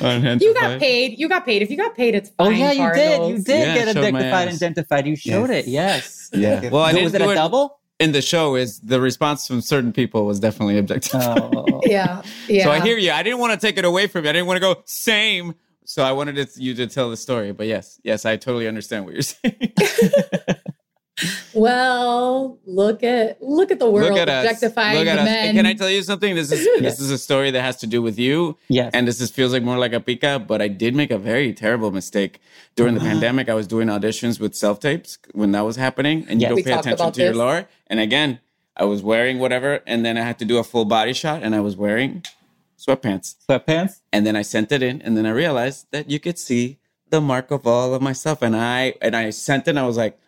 [0.03, 1.19] You got paid.
[1.19, 1.63] You got paid.
[1.63, 2.55] If you got paid, it's oh, fine.
[2.55, 3.29] Oh yeah, you did.
[3.29, 5.07] You did Yeah, get I showed my objectified and identified.
[5.07, 5.67] You showed Yes.
[5.67, 5.69] it.
[5.69, 6.31] Yes.
[6.33, 6.69] Yeah.
[6.71, 7.81] Well, I didn't was it do a it double?
[7.99, 8.57] in the show.
[8.57, 11.39] Is the response from certain people was definitely objectified.
[11.55, 11.81] Oh.
[11.85, 12.65] Yeah, yeah.
[12.65, 13.13] So I hear you.
[13.13, 14.31] I didn't want to take it away from you.
[14.31, 15.55] I didn't want to go same.
[15.85, 17.53] So I wanted it, you to tell the story.
[17.53, 19.73] But yes, yes, I totally understand what you're saying.
[21.55, 24.45] Well, look at look at the world Look at us.
[24.45, 25.25] objectifying Look at the us.
[25.27, 25.55] men.
[25.55, 26.35] Can I tell you something?
[26.35, 28.57] This is this is a story that has to do with you.
[28.69, 28.91] Yes.
[28.95, 31.53] And this is, feels like more like a pica, but I did make a very
[31.53, 32.41] terrible mistake
[32.77, 33.49] during the pandemic.
[33.49, 36.63] I was doing auditions with self tapes when that was happening, and you don't We
[36.63, 37.39] pay attention about to your this.
[37.39, 37.69] lore.
[37.89, 38.41] And again,
[38.77, 41.55] I was wearing whatever, and then I had to do a full body shot, and
[41.55, 42.25] I was wearing
[42.79, 43.35] sweatpants.
[43.49, 44.01] Sweatpants.
[44.13, 46.79] And then I sent it in, and then I realized that you could see
[47.11, 48.41] the mark of all of my stuff.
[48.41, 50.19] And I and I sent it, and I was like,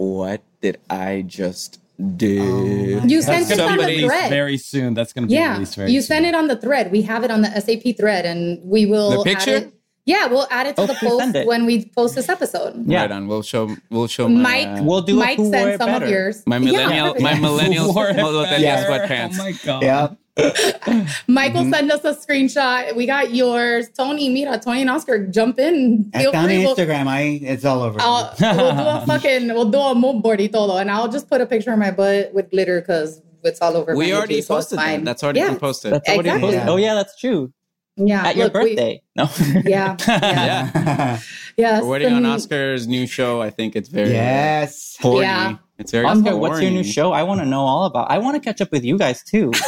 [0.00, 1.78] "What did I just
[2.16, 4.30] do?" you That's sent it on the thread.
[4.30, 4.94] very soon.
[4.94, 6.06] That's going to be yeah, released very you soon.
[6.08, 6.90] send it on the thread.
[6.90, 9.56] We have it on the SAP thread, and we will The picture?
[9.56, 9.74] Add it,
[10.06, 12.72] yeah, we'll add it to Oh, the post when we post this episode.
[12.86, 13.02] Yeah.
[13.02, 13.28] Right on.
[13.28, 13.76] We'll show.
[13.90, 14.28] We'll show.
[14.28, 16.04] My, Mike, uh, We'll do Mike who wore sent some better.
[16.06, 16.42] of yours.
[16.46, 17.08] my millennial.
[17.08, 17.22] perfect.
[17.22, 17.92] my millennial.
[17.94, 19.34] Wore it millennial sweatpants.
[19.38, 19.82] Oh my god.
[19.82, 20.16] Yep.
[21.26, 21.72] Michael Mm-hmm.
[21.72, 22.94] send us a screenshot.
[22.96, 23.88] We got yours.
[23.96, 26.10] Tony, mira, Tony and Oscar, jump in.
[26.14, 26.56] I Feel found free.
[26.58, 27.06] the We'll- Instagram.
[27.08, 27.98] I it's all over.
[28.00, 31.28] I'll, we'll do a fucking, we'll do a mood board y todo, and I'll just
[31.28, 33.94] put a picture of my butt with glitter because it's all over.
[33.96, 35.04] We my already IG, so posted that.
[35.04, 35.48] That's already yeah.
[35.50, 35.92] been posted.
[35.92, 36.52] That's already Exactly.
[36.52, 36.68] posted.
[36.68, 37.52] Oh yeah, that's true.
[37.96, 39.02] Yeah, At your look, we- birthday.
[39.16, 39.28] no.
[39.66, 41.20] yeah, yeah, yeah.
[41.56, 41.82] yes.
[41.82, 43.42] We're waiting on Oscar's new show.
[43.42, 44.96] I think it's very yes.
[45.00, 45.22] horny.
[45.26, 45.56] Yeah.
[45.80, 46.38] It's very Oscar, horny.
[46.38, 47.12] what's your new show?
[47.12, 48.10] I want to know all about.
[48.10, 49.50] I want to catch up with you guys too.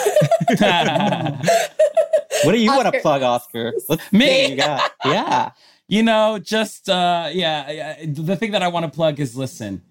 [2.45, 3.73] What do you want to plug, Oscar?
[3.89, 4.51] Let's Me?
[4.51, 4.91] you got.
[5.05, 5.53] Yeah.
[5.87, 9.83] You know, just uh yeah, yeah, the thing that I want to plug is listen.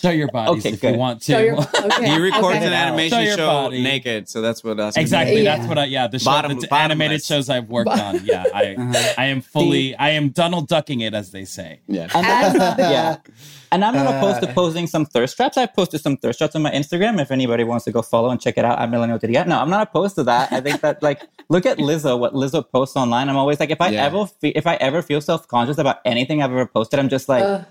[0.00, 0.92] Show your bodies Okay, if good.
[0.92, 1.32] you want to.
[1.32, 2.08] Show your, okay.
[2.10, 2.66] He records okay.
[2.66, 3.82] an animation Show show body.
[3.82, 5.42] naked, so that's what Oscar Exactly.
[5.42, 5.56] Yeah.
[5.56, 6.80] That's what I yeah, the, show, Bottom- the bottomless.
[6.84, 8.20] animated shows I've worked on.
[8.24, 8.44] Yeah.
[8.54, 9.14] I Uh-huh.
[9.18, 11.80] I am fully I am Donald ducking it as they say.
[11.88, 12.08] Yeah.
[12.14, 12.26] And
[12.78, 13.16] yeah.
[13.70, 14.54] And I'm not opposed to Uh.
[14.54, 15.56] posting some thirst traps.
[15.56, 17.20] I posted some thirst traps on my Instagram.
[17.20, 19.46] If anybody wants to go follow and check it out, I'm Millennial Loteria.
[19.46, 20.52] No, I'm not opposed to that.
[20.52, 23.28] I think that like look at Lizzo, what Lizzo posts online.
[23.28, 24.04] I'm always like, if I Yeah.
[24.06, 27.28] ever fe- if I ever feel self conscious about anything I've ever posted, I'm just
[27.28, 27.64] like Uh,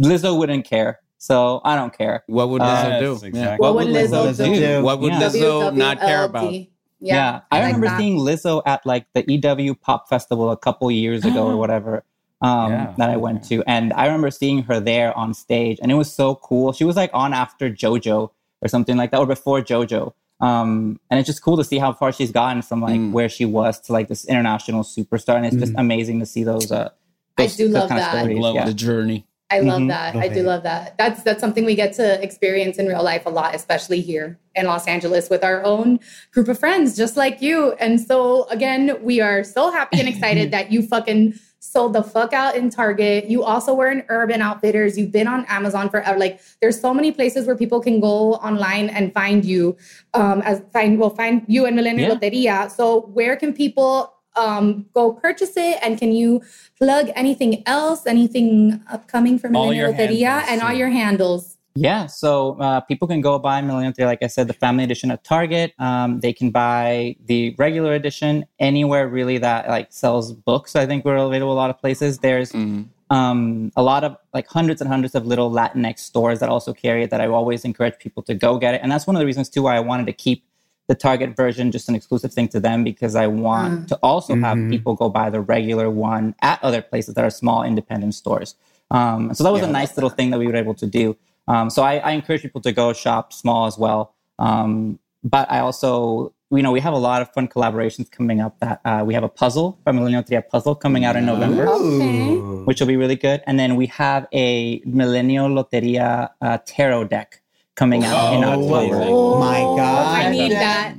[0.00, 1.00] Lizzo wouldn't care.
[1.18, 2.24] So I don't care.
[2.26, 3.12] What would Uh, Lizzo Yes, do?
[3.26, 3.40] exactly.
[3.40, 3.56] Yeah.
[3.58, 4.54] what would Lizzo, Lizzo do?
[4.78, 4.82] do?
[4.82, 5.20] What would Yeah.
[5.20, 6.44] Lizzo not care about?
[6.52, 6.70] WWLD.
[7.00, 7.98] Yeah, I, like remember that.
[7.98, 12.04] seeing Lizzo at like the EW Pop Festival a couple years ago or whatever
[12.42, 12.92] um, Yeah.
[12.98, 16.12] that I went to, and I remember seeing her there on stage, and it was
[16.12, 16.72] so cool.
[16.72, 18.30] She was like on after JoJo
[18.62, 20.12] or something like that, or before JoJo.
[20.40, 23.12] Um, and it's just cool to see how far she's gotten from like Mm.
[23.12, 26.70] where she was to like this international superstar, and it's just amazing to see those.
[26.70, 26.90] Uh,
[27.38, 28.14] I do those love kind that.
[28.14, 28.38] of stories.
[28.38, 28.64] Glow Yeah.
[28.66, 29.26] The journey.
[29.50, 29.88] I love Mhm.
[29.88, 30.14] that.
[30.16, 30.98] Love I do love that.
[30.98, 34.66] That's that's something we get to experience in real life a lot, especially here in
[34.66, 36.00] Los Angeles with our own
[36.32, 37.72] group of friends, just like you.
[37.78, 42.32] And so again, we are so happy and excited that you fucking sold the fuck
[42.32, 43.26] out in Target.
[43.30, 44.96] You also were in Urban Outfitters.
[44.98, 46.18] You've been on Amazon forever.
[46.18, 49.76] Like there's so many places where people can go online and find you.
[50.14, 52.16] Um, as find well find you and Millennial Yeah.
[52.16, 52.70] Loteria.
[52.70, 55.78] So where can people um, go purchase it?
[55.82, 56.42] And can you
[56.78, 58.06] plug anything else?
[58.06, 61.52] Anything upcoming from All Millennial your Loteria handles, and all your handles?
[61.78, 65.10] Yeah, so uh, people can go buy Millennial Loteria, like I said, the family edition
[65.10, 65.74] at Target.
[65.78, 70.74] Um, they can buy the regular edition anywhere really that like sells books.
[70.74, 72.18] I think we're available a lot of places.
[72.18, 72.86] There's Mhm.
[73.10, 77.04] um, a lot of like hundreds and hundreds of little Latinx stores that also carry
[77.04, 78.80] it that I always encourage people to go get it.
[78.82, 80.44] And that's one of the reasons too why I wanted to keep
[80.88, 84.56] the Target version just an exclusive thing to them because I want to also have
[84.56, 84.70] Mhm.
[84.70, 88.54] people go buy the regular one at other places that are small independent stores.
[88.90, 91.16] Um, so that was a nice little thing that we were able to do.
[91.48, 94.12] Um, so I, I encourage people to go shop small as well.
[94.38, 98.56] Um, but I also, you know, we have a lot of fun collaborations coming up.
[98.60, 102.36] That uh, we have a puzzle, a Millennial Loteria puzzle coming out in November Okay.
[102.64, 103.42] which will be really good.
[103.48, 107.40] And then we have a Millennial Loteria uh, tarot deck
[107.76, 109.00] coming out in Oh, October.
[109.04, 110.16] Oh my God.
[110.16, 110.96] I need that.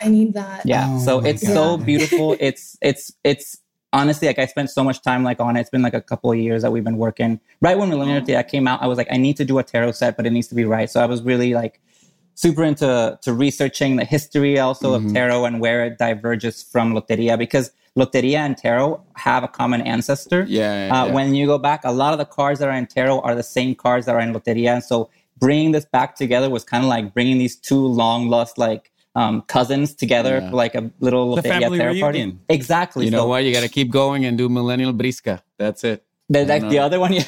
[0.00, 0.64] I need that.
[0.64, 2.36] Yeah, Oh so my it's so beautiful.
[2.40, 3.58] It's it's it's
[3.92, 5.60] honestly like I spent so much time like on it.
[5.60, 7.40] It's been like a couple of years that we've been working.
[7.60, 9.92] Right when Millennial Loteria came out, I was like, I need to do a tarot
[9.92, 10.88] set, but it needs to be right.
[10.88, 11.80] So I was really like
[12.34, 17.36] super into to researching the history also of tarot and where it diverges from Loteria
[17.36, 20.44] because Loteria and tarot have a common ancestor.
[20.48, 21.12] Yeah, yeah, Uh, yeah.
[21.14, 23.42] When you go back, a lot of the cards that are in tarot are the
[23.42, 24.68] same cards that are in Loteria.
[24.74, 28.58] And so bringing this back together was kind of like bringing these two long lost
[28.58, 30.50] like um, cousins together Yeah.
[30.50, 32.18] for like a little The Loteria family tarot party.
[32.18, 32.40] reunion.
[32.48, 33.04] Exactly.
[33.06, 33.44] You know so what?
[33.44, 35.42] You got to keep going and do Millennial Brisca.
[35.58, 36.04] That's it.
[36.28, 37.24] the, like, the other one, yeah.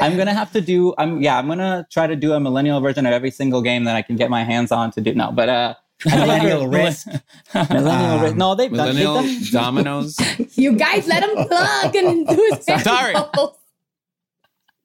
[0.00, 0.94] I'm gonna have to do.
[0.98, 1.38] I'm yeah.
[1.38, 4.16] I'm gonna try to do a millennial version of every single game that I can
[4.16, 5.14] get my hands on to do.
[5.14, 5.74] No, but uh,
[6.04, 7.08] Millennial risk.
[7.54, 8.26] millennial.
[8.26, 10.18] Um, no, they've done, they've Millennial done Dominoes.
[10.56, 13.14] You guys let him plug and do his Sorry.
[13.14, 13.56] handles.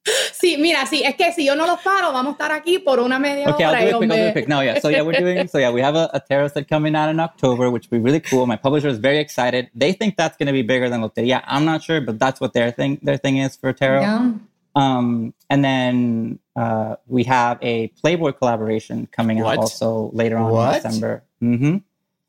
[0.32, 2.98] Sí, mira, sí, es que si yo no los paro, vamos a estar aquí por
[2.98, 3.80] una media Okay, I'll hora.
[3.80, 4.10] do y it quick.
[4.10, 4.48] I'll do it quick.
[4.48, 4.80] No, yeah.
[4.80, 5.46] So yeah, we're doing.
[5.46, 8.02] So yeah, we have a, a tarot set coming out in October, which will be
[8.04, 8.46] really cool.
[8.46, 9.70] My publisher is very excited.
[9.74, 11.42] They think that's going to be bigger than Loteria.
[11.46, 14.00] I'm not sure, but that's what their thing their thing is for tarot.
[14.00, 14.32] Yeah.
[14.74, 19.58] Um, and then uh, we have a Playboy collaboration coming out What?
[19.58, 20.76] also later on What?
[20.76, 21.22] in December.
[21.40, 21.76] hmm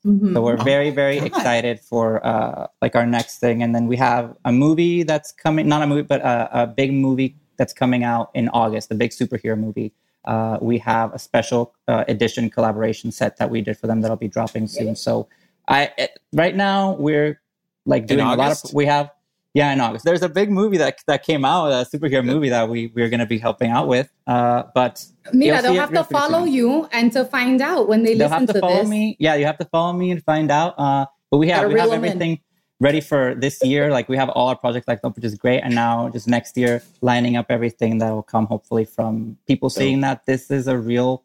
[0.05, 0.33] Mhm.
[0.33, 1.27] So we're very, very God.
[1.27, 3.63] excited for uh, like our next thing.
[3.63, 6.91] And then we have a movie that's coming, not a movie, but a, a big
[6.91, 9.93] movie that's coming out in August, a big superhero movie.
[10.25, 14.15] Uh, we have a special uh, edition collaboration set that we did for them that'll
[14.17, 14.95] be dropping soon.
[14.95, 15.27] So
[15.67, 17.41] I it, right now we're
[17.85, 19.11] like doing a lot of we have
[19.53, 20.05] yeah in August.
[20.05, 23.19] There's a big movie that that came out, a superhero movie that we we're going
[23.19, 24.09] to be helping out with.
[24.25, 26.53] Uh, but Mira, You'll they'll have to follow soon.
[26.53, 28.89] you and to find out when they they'll listen have to, to, follow this.
[28.89, 29.17] me.
[29.19, 30.75] Yeah, you have to follow me and find out.
[30.79, 32.11] Uh, but we have we have reel 'em in.
[32.11, 32.39] everything
[32.83, 33.89] ready for this year.
[33.89, 35.61] Like we have all our projects like which is great.
[35.61, 40.01] And now just next year, lining up everything that will come hopefully from people seeing
[40.01, 41.23] that this is a real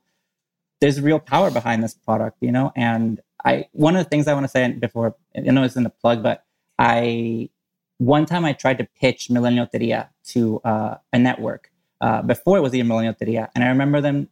[0.80, 2.72] there's real power behind this product, you know.
[2.76, 5.82] And I one of the things I want to say before I know it's in
[5.82, 6.44] the plug, but
[6.78, 7.50] I
[7.98, 12.60] one time I tried to pitch Millennial Loteria to uh, a network uh, before it
[12.60, 14.28] was even Millennial Loteria, and I remember them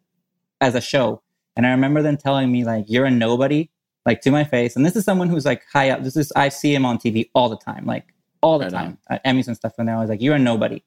[0.60, 1.22] as a show,
[1.56, 3.70] and I remember them telling me like, "You're a nobody,"
[4.06, 4.76] like to my face.
[4.76, 6.02] And this is someone who's like high up.
[6.02, 8.98] This is I see him on TV all the time, like all the Right time
[9.10, 9.74] at Emmys and stuff.
[9.78, 10.82] And they're always like, "You're a nobody."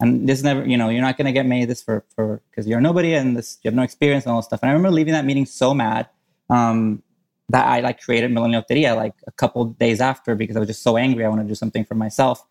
[0.00, 2.40] And this is never, you know, you're not going to get made this for for
[2.50, 4.60] because you're a nobody and this you have no experience and all this stuff.
[4.62, 6.08] And I remember leaving that meeting so mad
[6.48, 7.02] um,
[7.48, 10.82] that I like created Millennial Loteria like a couple days after because I was just
[10.82, 11.24] so angry.
[11.24, 12.44] I want to do something for myself.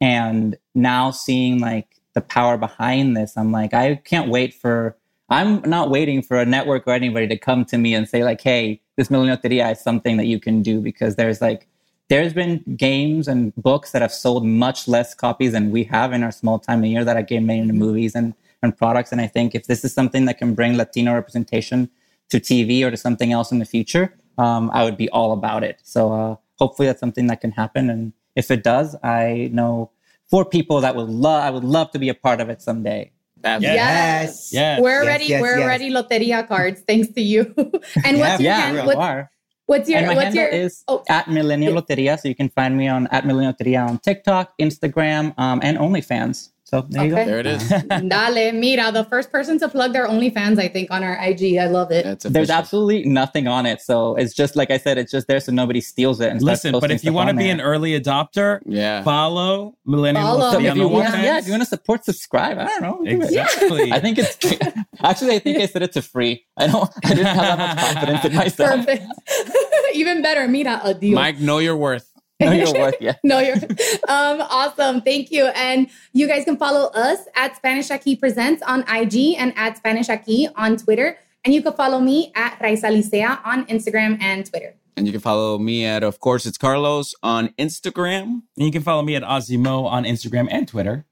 [0.00, 4.96] And now seeing like the power behind this, I'm like, I can't wait for.
[5.30, 8.40] I'm not waiting for a network or anybody to come to me and say like,
[8.40, 11.66] "Hey, this Millennial Loteria is something that you can do," because there's like,
[12.10, 16.22] there's been games and books that have sold much less copies than we have in
[16.22, 19.12] our small time a year that are getting made into movies and and products.
[19.12, 21.90] And I think if this is something that can bring Latino representation
[22.30, 25.64] to TV or to something else in the future, um, I would be all about
[25.64, 25.80] it.
[25.82, 27.90] So uh, hopefully that's something that can happen.
[27.90, 29.90] And if it does, I know
[30.28, 31.42] four people that would love.
[31.42, 33.12] I would love to be a part of it someday.
[33.44, 34.50] Yes.
[34.52, 34.80] Yes.
[34.80, 35.64] We're Yes, already yes, we're yes.
[35.64, 37.52] already loteria cards thanks to you.
[38.04, 39.30] and what's your yeah, hand, we what's, are.
[39.66, 41.82] what's your and my what's handle your is oh at Millennial Yes.
[41.82, 42.20] Loteria.
[42.20, 46.50] So you can find me on at Millennial Loteria on TikTok, Instagram, um, and OnlyFans.
[46.68, 47.24] So there you go.
[47.24, 47.66] There it is.
[47.88, 51.56] Dale, mira, the first person to plug their OnlyFans, I think, on our IG.
[51.56, 52.04] I love it.
[52.04, 53.80] That's There's absolutely nothing on it.
[53.80, 56.30] So it's just like I said, it's just there so nobody steals it.
[56.30, 57.54] And Listen, but if you want to be there.
[57.54, 59.02] an early adopter, Yeah.
[59.02, 60.58] follow Millennial Follow.
[60.58, 61.22] Loteria if you want, OnlyFans.
[61.22, 62.58] yeah, if you want to support, subscribe.
[62.58, 63.00] I don't know.
[63.02, 63.24] do it.
[63.24, 63.90] Exactly.
[63.90, 64.36] I think it's
[65.02, 65.36] actually.
[65.36, 66.44] I think I said it to free.
[66.58, 66.90] I don't.
[67.02, 68.70] I didn't have that much confidence in myself.
[68.86, 69.06] Perfect.
[69.94, 71.14] Even better, mira, a deal.
[71.14, 72.12] Mike, know your worth.
[72.40, 72.94] No, you're worth.
[73.00, 73.14] Yeah.
[73.24, 73.56] no, you're
[74.08, 75.00] um, awesome.
[75.00, 75.46] Thank you.
[75.56, 80.06] And you guys can follow us at Spanish Aquí Presents on IG and at Spanish
[80.06, 81.18] Aquí on Twitter.
[81.44, 84.76] And you can follow me at Raiza Licea on Instagram and Twitter.
[84.96, 88.42] And you can follow me at, of course, it's Carlos on Instagram.
[88.56, 91.06] And you can follow me at Ozimo on Instagram and Twitter.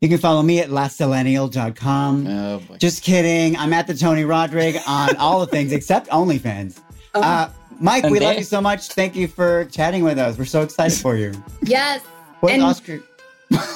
[0.00, 2.26] You can follow me at lastsillennial.com.
[2.26, 2.76] Oh, boy.
[2.78, 3.56] Just kidding.
[3.56, 6.80] I'm at the Tony Rodrig on all the things except OnlyFans.
[7.12, 8.88] Uh, Mike, And we love you so much.
[8.88, 10.36] Thank you for chatting with us.
[10.38, 11.32] We're so excited for you.
[11.62, 12.02] Yes.
[12.40, 13.00] What And- Oscar?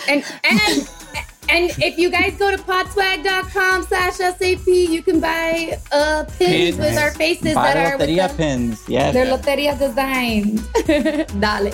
[0.08, 0.88] And and
[1.48, 6.78] and if you guys go to podswag.com slash SAP, you can buy uh pins, Pins.
[6.78, 8.82] with our faces Buy that are with Loteria the- pins.
[8.88, 9.14] Yes.
[9.14, 10.66] They're Loteria designs.
[11.40, 11.72] Dale.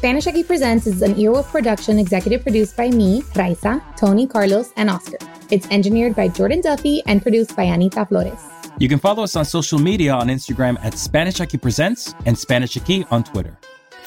[0.00, 4.88] Spanish Aquí Presents is an Earwolf production executive produced by me, Raiza, Tony, Carlos, and
[4.88, 5.18] Oscar.
[5.50, 8.40] It's engineered by Jordan Duffy and produced by Anita Flores.
[8.80, 12.78] You can follow us on social media on Instagram at Spanish Aquí Presents and Spanish
[12.78, 13.54] Aquí on Twitter.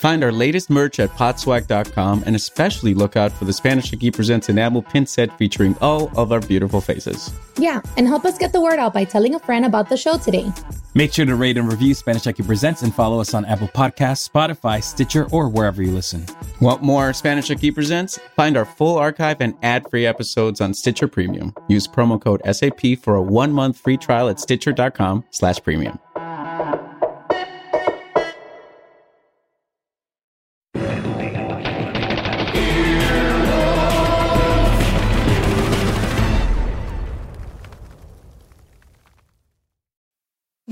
[0.03, 4.49] Find our latest merch at podswag.com and especially look out for the Spanish Aquí Presents
[4.49, 7.31] enamel pin set featuring all of our beautiful faces.
[7.57, 10.17] Yeah, and help us get the word out by telling a friend about the show
[10.17, 10.51] today.
[10.93, 14.27] Make sure to rate and review Spanish Aquí Presents and follow us on Apple Podcasts,
[14.27, 16.25] Spotify, Stitcher, or wherever you listen.
[16.59, 18.19] Want more Spanish Aquí Presents?
[18.35, 21.55] Find our full archive and ad-free episodes on Stitcher Premium.
[21.69, 25.97] Use promo code SAP for a one-month free trial at stitcher.com slash premium.